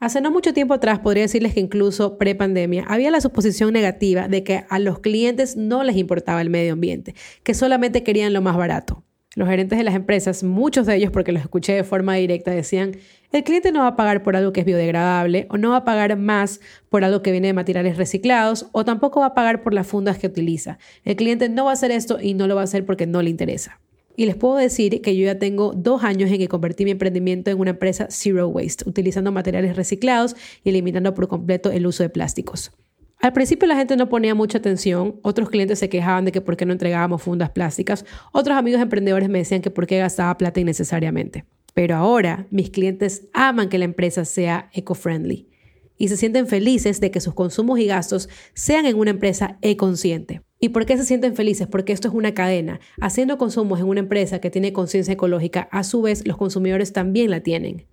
Hace 0.01 0.19
no 0.19 0.29
mucho 0.29 0.53
tiempo 0.53 0.73
atrás 0.73 0.99
podría 0.99 1.23
decirles 1.23 1.53
que 1.53 1.61
incluso 1.61 2.17
pre-pandemia 2.17 2.83
había 2.87 3.11
la 3.11 3.21
suposición 3.21 3.71
negativa 3.71 4.27
de 4.27 4.43
que 4.43 4.65
a 4.69 4.77
los 4.77 4.99
clientes 4.99 5.55
no 5.55 5.85
les 5.85 5.95
importaba 5.95 6.41
el 6.41 6.49
medio 6.49 6.73
ambiente, 6.73 7.15
que 7.43 7.53
solamente 7.53 8.03
querían 8.03 8.33
lo 8.33 8.41
más 8.41 8.57
barato. 8.57 9.05
Los 9.35 9.49
gerentes 9.49 9.77
de 9.77 9.83
las 9.83 9.95
empresas, 9.95 10.43
muchos 10.43 10.85
de 10.85 10.95
ellos 10.95 11.11
porque 11.11 11.31
los 11.31 11.41
escuché 11.41 11.73
de 11.73 11.83
forma 11.83 12.15
directa, 12.15 12.51
decían, 12.51 12.97
el 13.35 13.43
cliente 13.43 13.73
no 13.73 13.81
va 13.81 13.87
a 13.87 13.95
pagar 13.97 14.23
por 14.23 14.37
algo 14.37 14.53
que 14.53 14.61
es 14.61 14.65
biodegradable 14.65 15.45
o 15.49 15.57
no 15.57 15.71
va 15.71 15.77
a 15.77 15.83
pagar 15.83 16.15
más 16.15 16.61
por 16.87 17.03
algo 17.03 17.21
que 17.21 17.31
viene 17.31 17.47
de 17.47 17.53
materiales 17.53 17.97
reciclados 17.97 18.69
o 18.71 18.85
tampoco 18.85 19.19
va 19.19 19.25
a 19.25 19.33
pagar 19.33 19.61
por 19.61 19.73
las 19.73 19.87
fundas 19.87 20.17
que 20.17 20.27
utiliza. 20.27 20.77
El 21.03 21.17
cliente 21.17 21.49
no 21.49 21.65
va 21.65 21.71
a 21.71 21.73
hacer 21.73 21.91
esto 21.91 22.17
y 22.21 22.33
no 22.33 22.47
lo 22.47 22.55
va 22.55 22.61
a 22.61 22.63
hacer 22.63 22.85
porque 22.85 23.07
no 23.07 23.21
le 23.21 23.29
interesa. 23.29 23.81
Y 24.15 24.25
les 24.25 24.37
puedo 24.37 24.55
decir 24.55 25.01
que 25.01 25.17
yo 25.17 25.25
ya 25.25 25.37
tengo 25.37 25.73
dos 25.73 26.05
años 26.05 26.31
en 26.31 26.37
que 26.37 26.47
convertí 26.47 26.85
mi 26.85 26.91
emprendimiento 26.91 27.51
en 27.51 27.59
una 27.59 27.71
empresa 27.71 28.07
zero 28.09 28.47
waste, 28.47 28.87
utilizando 28.87 29.33
materiales 29.33 29.75
reciclados 29.75 30.37
y 30.63 30.69
eliminando 30.69 31.13
por 31.13 31.27
completo 31.27 31.71
el 31.71 31.85
uso 31.87 32.03
de 32.03 32.09
plásticos. 32.09 32.71
Al 33.19 33.33
principio 33.33 33.67
la 33.67 33.75
gente 33.75 33.97
no 33.97 34.07
ponía 34.07 34.33
mucha 34.33 34.59
atención, 34.59 35.19
otros 35.23 35.49
clientes 35.49 35.79
se 35.79 35.89
quejaban 35.89 36.23
de 36.23 36.31
que 36.31 36.39
por 36.39 36.55
qué 36.55 36.65
no 36.65 36.71
entregábamos 36.71 37.21
fundas 37.21 37.49
plásticas, 37.49 38.05
otros 38.31 38.55
amigos 38.55 38.81
emprendedores 38.81 39.27
me 39.27 39.39
decían 39.39 39.61
que 39.61 39.71
por 39.71 39.87
qué 39.87 39.97
gastaba 39.97 40.37
plata 40.37 40.61
innecesariamente. 40.61 41.43
Pero 41.75 41.97
ahora 41.97 42.47
mis 42.51 42.69
clientes 42.69 43.27
aman 43.33 43.67
que 43.67 43.77
la 43.77 43.85
empresa 43.85 44.23
sea 44.23 44.69
eco-friendly 44.73 45.49
y 45.97 46.07
se 46.07 46.15
sienten 46.15 46.47
felices 46.47 47.01
de 47.01 47.11
que 47.11 47.19
sus 47.19 47.33
consumos 47.33 47.79
y 47.79 47.85
gastos 47.85 48.29
sean 48.53 48.85
en 48.85 48.97
una 48.97 49.11
empresa 49.11 49.57
e-consciente. 49.61 50.41
¿Y 50.57 50.69
por 50.69 50.85
qué 50.85 50.97
se 50.97 51.03
sienten 51.03 51.35
felices? 51.35 51.67
Porque 51.67 51.91
esto 51.91 52.07
es 52.07 52.13
una 52.13 52.33
cadena. 52.33 52.79
Haciendo 53.01 53.37
consumos 53.37 53.81
en 53.81 53.87
una 53.87 53.99
empresa 53.99 54.39
que 54.39 54.49
tiene 54.49 54.71
conciencia 54.71 55.13
ecológica, 55.13 55.67
a 55.69 55.83
su 55.83 56.01
vez 56.01 56.25
los 56.25 56.37
consumidores 56.37 56.93
también 56.93 57.29
la 57.29 57.41
tienen. 57.41 57.85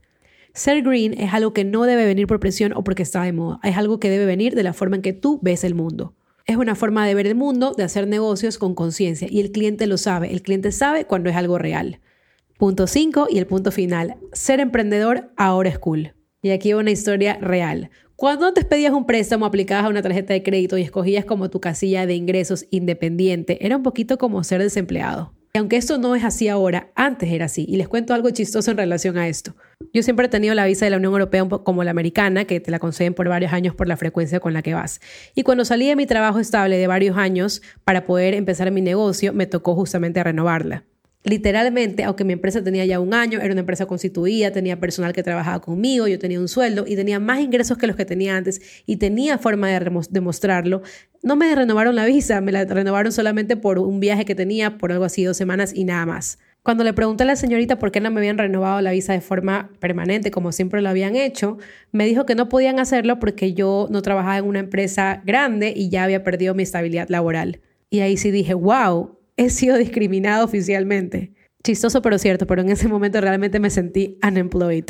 Ser 0.54 0.82
green 0.82 1.14
es 1.14 1.34
algo 1.34 1.52
que 1.52 1.64
no 1.64 1.82
debe 1.82 2.06
venir 2.06 2.28
por 2.28 2.38
presión 2.38 2.72
o 2.74 2.84
porque 2.84 3.02
está 3.02 3.24
de 3.24 3.32
moda, 3.32 3.58
es 3.64 3.76
algo 3.76 3.98
que 3.98 4.10
debe 4.10 4.26
venir 4.26 4.54
de 4.54 4.62
la 4.62 4.74
forma 4.74 4.96
en 4.96 5.02
que 5.02 5.12
tú 5.12 5.40
ves 5.42 5.64
el 5.64 5.74
mundo. 5.74 6.14
Es 6.46 6.56
una 6.56 6.76
forma 6.76 7.04
de 7.04 7.14
ver 7.14 7.26
el 7.26 7.34
mundo, 7.34 7.74
de 7.76 7.82
hacer 7.82 8.06
negocios 8.06 8.58
con 8.58 8.74
conciencia 8.76 9.26
y 9.28 9.40
el 9.40 9.50
cliente 9.50 9.88
lo 9.88 9.96
sabe, 9.96 10.32
el 10.32 10.42
cliente 10.42 10.70
sabe 10.70 11.04
cuando 11.04 11.30
es 11.30 11.36
algo 11.36 11.58
real. 11.58 12.00
Punto 12.62 12.86
5 12.86 13.26
y 13.28 13.38
el 13.38 13.48
punto 13.48 13.72
final, 13.72 14.14
ser 14.32 14.60
emprendedor 14.60 15.32
ahora 15.36 15.68
es 15.68 15.80
cool. 15.80 16.14
Y 16.42 16.50
aquí 16.50 16.74
una 16.74 16.92
historia 16.92 17.36
real. 17.40 17.90
Cuando 18.14 18.46
antes 18.46 18.64
pedías 18.64 18.92
un 18.92 19.04
préstamo, 19.04 19.46
aplicabas 19.46 19.86
a 19.86 19.88
una 19.88 20.00
tarjeta 20.00 20.32
de 20.32 20.44
crédito 20.44 20.78
y 20.78 20.82
escogías 20.82 21.24
como 21.24 21.50
tu 21.50 21.60
casilla 21.60 22.06
de 22.06 22.14
ingresos 22.14 22.66
independiente, 22.70 23.66
era 23.66 23.76
un 23.76 23.82
poquito 23.82 24.16
como 24.16 24.44
ser 24.44 24.62
desempleado. 24.62 25.34
Y 25.52 25.58
aunque 25.58 25.76
esto 25.76 25.98
no 25.98 26.14
es 26.14 26.22
así 26.22 26.46
ahora, 26.46 26.92
antes 26.94 27.32
era 27.32 27.46
así. 27.46 27.66
Y 27.68 27.78
les 27.78 27.88
cuento 27.88 28.14
algo 28.14 28.30
chistoso 28.30 28.70
en 28.70 28.76
relación 28.76 29.18
a 29.18 29.26
esto. 29.26 29.56
Yo 29.92 30.04
siempre 30.04 30.26
he 30.26 30.28
tenido 30.28 30.54
la 30.54 30.64
visa 30.64 30.84
de 30.84 30.92
la 30.92 30.98
Unión 30.98 31.14
Europea 31.14 31.44
como 31.64 31.82
la 31.82 31.90
americana, 31.90 32.44
que 32.44 32.60
te 32.60 32.70
la 32.70 32.78
conceden 32.78 33.12
por 33.12 33.28
varios 33.28 33.52
años 33.52 33.74
por 33.74 33.88
la 33.88 33.96
frecuencia 33.96 34.38
con 34.38 34.52
la 34.52 34.62
que 34.62 34.74
vas. 34.74 35.00
Y 35.34 35.42
cuando 35.42 35.64
salí 35.64 35.88
de 35.88 35.96
mi 35.96 36.06
trabajo 36.06 36.38
estable 36.38 36.76
de 36.78 36.86
varios 36.86 37.16
años 37.16 37.60
para 37.82 38.04
poder 38.04 38.34
empezar 38.34 38.70
mi 38.70 38.82
negocio, 38.82 39.32
me 39.32 39.46
tocó 39.46 39.74
justamente 39.74 40.22
renovarla. 40.22 40.84
Literalmente, 41.24 42.02
aunque 42.02 42.24
mi 42.24 42.32
empresa 42.32 42.64
tenía 42.64 42.84
ya 42.84 42.98
un 42.98 43.14
año, 43.14 43.40
era 43.40 43.52
una 43.52 43.60
empresa 43.60 43.86
constituida, 43.86 44.50
tenía 44.50 44.80
personal 44.80 45.12
que 45.12 45.22
trabajaba 45.22 45.60
conmigo, 45.60 46.08
yo 46.08 46.18
tenía 46.18 46.40
un 46.40 46.48
sueldo 46.48 46.84
y 46.86 46.96
tenía 46.96 47.20
más 47.20 47.40
ingresos 47.40 47.78
que 47.78 47.86
los 47.86 47.94
que 47.94 48.04
tenía 48.04 48.36
antes 48.36 48.60
y 48.86 48.96
tenía 48.96 49.38
forma 49.38 49.68
de 49.68 50.04
demostrarlo, 50.10 50.82
no 51.22 51.36
me 51.36 51.54
renovaron 51.54 51.94
la 51.94 52.04
visa, 52.04 52.40
me 52.40 52.50
la 52.50 52.64
renovaron 52.64 53.12
solamente 53.12 53.56
por 53.56 53.78
un 53.78 54.00
viaje 54.00 54.24
que 54.24 54.34
tenía, 54.34 54.78
por 54.78 54.90
algo 54.90 55.04
así, 55.04 55.22
dos 55.22 55.36
semanas 55.36 55.72
y 55.74 55.84
nada 55.84 56.04
más. 56.06 56.38
Cuando 56.64 56.82
le 56.82 56.92
pregunté 56.92 57.22
a 57.22 57.26
la 57.26 57.36
señorita 57.36 57.78
por 57.78 57.92
qué 57.92 58.00
no 58.00 58.10
me 58.10 58.20
habían 58.20 58.38
renovado 58.38 58.80
la 58.80 58.90
visa 58.90 59.12
de 59.12 59.20
forma 59.20 59.70
permanente, 59.78 60.32
como 60.32 60.50
siempre 60.50 60.82
lo 60.82 60.88
habían 60.88 61.14
hecho, 61.14 61.58
me 61.92 62.06
dijo 62.06 62.26
que 62.26 62.34
no 62.34 62.48
podían 62.48 62.80
hacerlo 62.80 63.20
porque 63.20 63.52
yo 63.52 63.88
no 63.90 64.02
trabajaba 64.02 64.38
en 64.38 64.44
una 64.44 64.60
empresa 64.60 65.22
grande 65.24 65.72
y 65.74 65.88
ya 65.88 66.04
había 66.04 66.24
perdido 66.24 66.54
mi 66.54 66.64
estabilidad 66.64 67.08
laboral. 67.08 67.60
Y 67.90 68.00
ahí 68.00 68.16
sí 68.16 68.30
dije, 68.30 68.54
wow, 68.54 69.18
he 69.36 69.50
sido 69.50 69.76
discriminado 69.76 70.44
oficialmente. 70.44 71.32
Chistoso 71.62 72.02
pero 72.02 72.18
cierto, 72.18 72.46
pero 72.46 72.62
en 72.62 72.70
ese 72.70 72.88
momento 72.88 73.20
realmente 73.20 73.60
me 73.60 73.70
sentí 73.70 74.18
unemployed. 74.26 74.86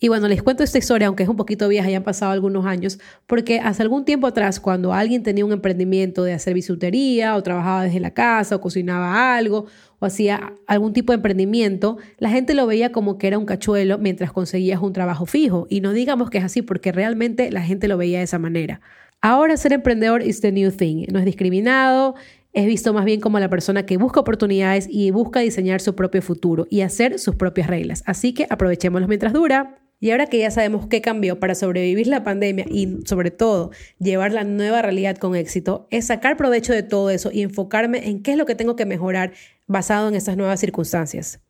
Y 0.00 0.08
bueno, 0.08 0.28
les 0.28 0.42
cuento 0.42 0.62
esta 0.62 0.78
historia, 0.78 1.06
aunque 1.06 1.22
es 1.22 1.28
un 1.28 1.36
poquito 1.36 1.68
vieja, 1.68 1.88
ya 1.88 1.98
han 1.98 2.04
pasado 2.04 2.32
algunos 2.32 2.66
años, 2.66 2.98
porque 3.26 3.60
hace 3.60 3.82
algún 3.82 4.04
tiempo 4.04 4.26
atrás, 4.26 4.60
cuando 4.60 4.92
alguien 4.92 5.22
tenía 5.22 5.44
un 5.44 5.52
emprendimiento 5.52 6.24
de 6.24 6.32
hacer 6.32 6.54
bisutería, 6.54 7.36
o 7.36 7.42
trabajaba 7.42 7.84
desde 7.84 8.00
la 8.00 8.12
casa, 8.12 8.56
o 8.56 8.60
cocinaba 8.60 9.36
algo, 9.36 9.66
o 10.00 10.06
hacía 10.06 10.54
algún 10.66 10.92
tipo 10.92 11.12
de 11.12 11.16
emprendimiento, 11.16 11.98
la 12.18 12.30
gente 12.30 12.54
lo 12.54 12.66
veía 12.66 12.92
como 12.92 13.18
que 13.18 13.28
era 13.28 13.38
un 13.38 13.46
cachuelo 13.46 13.98
mientras 13.98 14.32
conseguías 14.32 14.80
un 14.82 14.92
trabajo 14.92 15.26
fijo. 15.26 15.66
Y 15.70 15.80
no 15.80 15.92
digamos 15.92 16.28
que 16.28 16.38
es 16.38 16.44
así, 16.44 16.62
porque 16.62 16.92
realmente 16.92 17.50
la 17.50 17.62
gente 17.62 17.88
lo 17.88 17.96
veía 17.96 18.18
de 18.18 18.24
esa 18.24 18.38
manera. 18.38 18.80
Ahora 19.20 19.56
ser 19.56 19.72
emprendedor 19.72 20.22
is 20.22 20.40
the 20.40 20.52
new 20.52 20.70
thing. 20.70 21.06
No 21.10 21.18
es 21.18 21.24
discriminado, 21.24 22.14
es 22.54 22.66
visto 22.66 22.94
más 22.94 23.04
bien 23.04 23.20
como 23.20 23.40
la 23.40 23.50
persona 23.50 23.84
que 23.84 23.96
busca 23.96 24.20
oportunidades 24.20 24.86
y 24.88 25.10
busca 25.10 25.40
diseñar 25.40 25.80
su 25.80 25.94
propio 25.96 26.22
futuro 26.22 26.66
y 26.70 26.82
hacer 26.82 27.18
sus 27.18 27.34
propias 27.34 27.66
reglas. 27.66 28.02
Así 28.06 28.32
que 28.32 28.46
aprovechémoslo 28.48 29.08
mientras 29.08 29.32
dura. 29.32 29.78
Y 30.00 30.10
ahora 30.10 30.26
que 30.26 30.38
ya 30.38 30.50
sabemos 30.50 30.86
qué 30.86 31.00
cambió 31.00 31.40
para 31.40 31.54
sobrevivir 31.54 32.06
la 32.06 32.24
pandemia 32.24 32.66
y 32.68 32.98
sobre 33.06 33.30
todo 33.30 33.70
llevar 33.98 34.32
la 34.32 34.44
nueva 34.44 34.82
realidad 34.82 35.16
con 35.16 35.34
éxito, 35.34 35.88
es 35.90 36.06
sacar 36.06 36.36
provecho 36.36 36.72
de 36.72 36.82
todo 36.82 37.10
eso 37.10 37.30
y 37.32 37.42
enfocarme 37.42 38.08
en 38.08 38.22
qué 38.22 38.32
es 38.32 38.36
lo 38.36 38.44
que 38.44 38.54
tengo 38.54 38.76
que 38.76 38.86
mejorar 38.86 39.32
basado 39.66 40.08
en 40.08 40.14
estas 40.14 40.36
nuevas 40.36 40.60
circunstancias. 40.60 41.40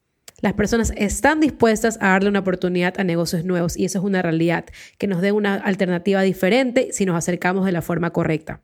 Las 0.41 0.53
personas 0.53 0.93
están 0.97 1.41
dispuestas 1.41 1.99
a 2.01 2.11
darle 2.11 2.29
una 2.29 2.41
oportunidad 2.41 2.95
a 2.99 3.05
negocios 3.05 3.45
nuevos 3.45 3.77
y 3.77 3.87
eso 3.87 3.99
es 3.99 4.05
una 4.05 4.23
realidad, 4.23 4.67
que 4.99 5.07
nos 5.07 5.21
dé 5.21 5.33
una 5.33 5.55
alternativa 5.57 6.23
diferente 6.23 6.91
si 6.93 7.07
nos 7.07 7.17
acercamos 7.17 7.65
de 7.67 7.73
la 7.73 7.83
forma 7.83 8.11
correcta 8.11 8.63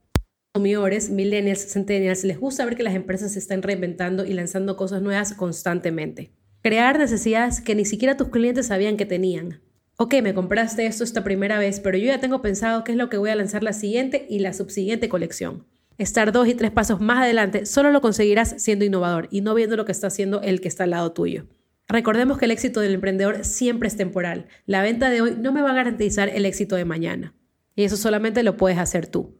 consumidores, 0.52 1.10
millennials, 1.10 1.72
centennials, 1.72 2.24
les 2.24 2.40
gusta 2.40 2.64
ver 2.64 2.74
que 2.74 2.82
las 2.82 2.96
empresas 2.96 3.32
se 3.32 3.38
están 3.38 3.62
reinventando 3.62 4.24
y 4.24 4.32
lanzando 4.32 4.76
cosas 4.76 5.00
nuevas 5.00 5.32
constantemente. 5.34 6.32
Crear 6.60 6.98
necesidades 6.98 7.60
que 7.60 7.76
ni 7.76 7.84
siquiera 7.84 8.16
tus 8.16 8.30
clientes 8.30 8.66
sabían 8.66 8.96
que 8.96 9.06
tenían. 9.06 9.60
Ok, 9.96 10.14
me 10.24 10.34
compraste 10.34 10.86
esto 10.86 11.04
esta 11.04 11.22
primera 11.22 11.60
vez, 11.60 11.78
pero 11.78 11.98
yo 11.98 12.06
ya 12.06 12.18
tengo 12.18 12.42
pensado 12.42 12.82
qué 12.82 12.92
es 12.92 12.98
lo 12.98 13.08
que 13.08 13.16
voy 13.16 13.30
a 13.30 13.36
lanzar 13.36 13.62
la 13.62 13.72
siguiente 13.72 14.26
y 14.28 14.40
la 14.40 14.52
subsiguiente 14.52 15.08
colección. 15.08 15.66
Estar 15.98 16.32
dos 16.32 16.48
y 16.48 16.54
tres 16.54 16.72
pasos 16.72 17.00
más 17.00 17.18
adelante 17.18 17.64
solo 17.64 17.92
lo 17.92 18.00
conseguirás 18.00 18.56
siendo 18.58 18.84
innovador 18.84 19.28
y 19.30 19.42
no 19.42 19.54
viendo 19.54 19.76
lo 19.76 19.84
que 19.84 19.92
está 19.92 20.08
haciendo 20.08 20.42
el 20.42 20.60
que 20.60 20.68
está 20.68 20.82
al 20.82 20.90
lado 20.90 21.12
tuyo. 21.12 21.46
Recordemos 21.86 22.38
que 22.38 22.46
el 22.46 22.50
éxito 22.50 22.80
del 22.80 22.94
emprendedor 22.94 23.44
siempre 23.44 23.86
es 23.86 23.96
temporal. 23.96 24.46
La 24.66 24.82
venta 24.82 25.10
de 25.10 25.22
hoy 25.22 25.36
no 25.38 25.52
me 25.52 25.62
va 25.62 25.70
a 25.70 25.74
garantizar 25.74 26.28
el 26.28 26.44
éxito 26.44 26.74
de 26.74 26.84
mañana. 26.84 27.34
Y 27.76 27.84
eso 27.84 27.96
solamente 27.96 28.42
lo 28.42 28.56
puedes 28.56 28.78
hacer 28.78 29.06
tú. 29.06 29.39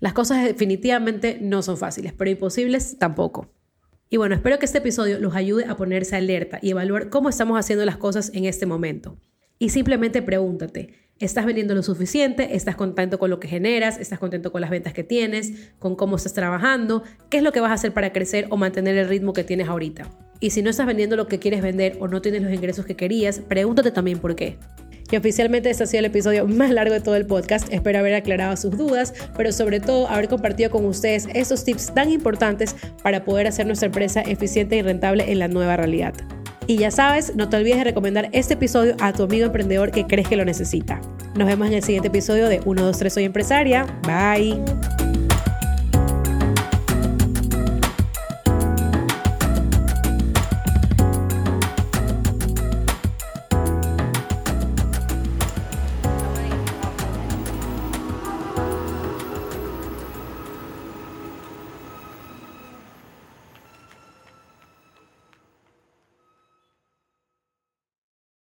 Las 0.00 0.14
cosas 0.14 0.42
definitivamente 0.42 1.38
no 1.42 1.62
son 1.62 1.76
fáciles, 1.76 2.14
pero 2.14 2.30
imposibles 2.30 2.96
tampoco. 2.98 3.52
Y 4.08 4.16
bueno, 4.16 4.34
espero 4.34 4.58
que 4.58 4.64
este 4.64 4.78
episodio 4.78 5.20
los 5.20 5.36
ayude 5.36 5.66
a 5.66 5.76
ponerse 5.76 6.16
alerta 6.16 6.58
y 6.62 6.70
evaluar 6.70 7.10
cómo 7.10 7.28
estamos 7.28 7.58
haciendo 7.58 7.84
las 7.84 7.98
cosas 7.98 8.32
en 8.34 8.46
este 8.46 8.66
momento. 8.66 9.18
Y 9.58 9.68
simplemente 9.68 10.22
pregúntate, 10.22 10.94
¿estás 11.18 11.44
vendiendo 11.44 11.74
lo 11.74 11.82
suficiente? 11.82 12.56
¿Estás 12.56 12.76
contento 12.76 13.18
con 13.18 13.28
lo 13.28 13.38
que 13.38 13.46
generas? 13.46 14.00
¿Estás 14.00 14.18
contento 14.18 14.50
con 14.50 14.62
las 14.62 14.70
ventas 14.70 14.94
que 14.94 15.04
tienes? 15.04 15.72
¿Con 15.78 15.96
cómo 15.96 16.16
estás 16.16 16.32
trabajando? 16.32 17.04
¿Qué 17.28 17.36
es 17.36 17.42
lo 17.42 17.52
que 17.52 17.60
vas 17.60 17.70
a 17.70 17.74
hacer 17.74 17.92
para 17.92 18.12
crecer 18.12 18.46
o 18.48 18.56
mantener 18.56 18.96
el 18.96 19.06
ritmo 19.06 19.34
que 19.34 19.44
tienes 19.44 19.68
ahorita? 19.68 20.10
Y 20.40 20.50
si 20.50 20.62
no 20.62 20.70
estás 20.70 20.86
vendiendo 20.86 21.14
lo 21.16 21.28
que 21.28 21.38
quieres 21.38 21.60
vender 21.60 21.98
o 22.00 22.08
no 22.08 22.22
tienes 22.22 22.42
los 22.42 22.52
ingresos 22.52 22.86
que 22.86 22.96
querías, 22.96 23.40
pregúntate 23.40 23.90
también 23.90 24.18
por 24.18 24.34
qué. 24.34 24.56
Y 25.10 25.16
oficialmente 25.16 25.70
este 25.70 25.84
ha 25.84 25.86
sido 25.86 26.00
el 26.00 26.04
episodio 26.06 26.46
más 26.46 26.70
largo 26.70 26.94
de 26.94 27.00
todo 27.00 27.16
el 27.16 27.26
podcast. 27.26 27.72
Espero 27.72 27.98
haber 27.98 28.14
aclarado 28.14 28.56
sus 28.56 28.76
dudas, 28.76 29.12
pero 29.36 29.52
sobre 29.52 29.80
todo 29.80 30.08
haber 30.08 30.28
compartido 30.28 30.70
con 30.70 30.84
ustedes 30.84 31.28
estos 31.34 31.64
tips 31.64 31.94
tan 31.94 32.10
importantes 32.10 32.76
para 33.02 33.24
poder 33.24 33.46
hacer 33.46 33.66
nuestra 33.66 33.86
empresa 33.86 34.20
eficiente 34.20 34.76
y 34.76 34.82
rentable 34.82 35.30
en 35.30 35.38
la 35.38 35.48
nueva 35.48 35.76
realidad. 35.76 36.14
Y 36.66 36.76
ya 36.76 36.92
sabes, 36.92 37.34
no 37.34 37.48
te 37.48 37.56
olvides 37.56 37.78
de 37.78 37.84
recomendar 37.84 38.28
este 38.32 38.54
episodio 38.54 38.94
a 39.00 39.12
tu 39.12 39.24
amigo 39.24 39.46
emprendedor 39.46 39.90
que 39.90 40.06
crees 40.06 40.28
que 40.28 40.36
lo 40.36 40.44
necesita. 40.44 41.00
Nos 41.34 41.48
vemos 41.48 41.66
en 41.66 41.74
el 41.74 41.82
siguiente 41.82 42.08
episodio 42.08 42.48
de 42.48 42.60
1, 42.64 42.82
2, 42.82 42.98
3 42.98 43.12
Soy 43.12 43.24
Empresaria. 43.24 43.86
Bye. 44.06 44.99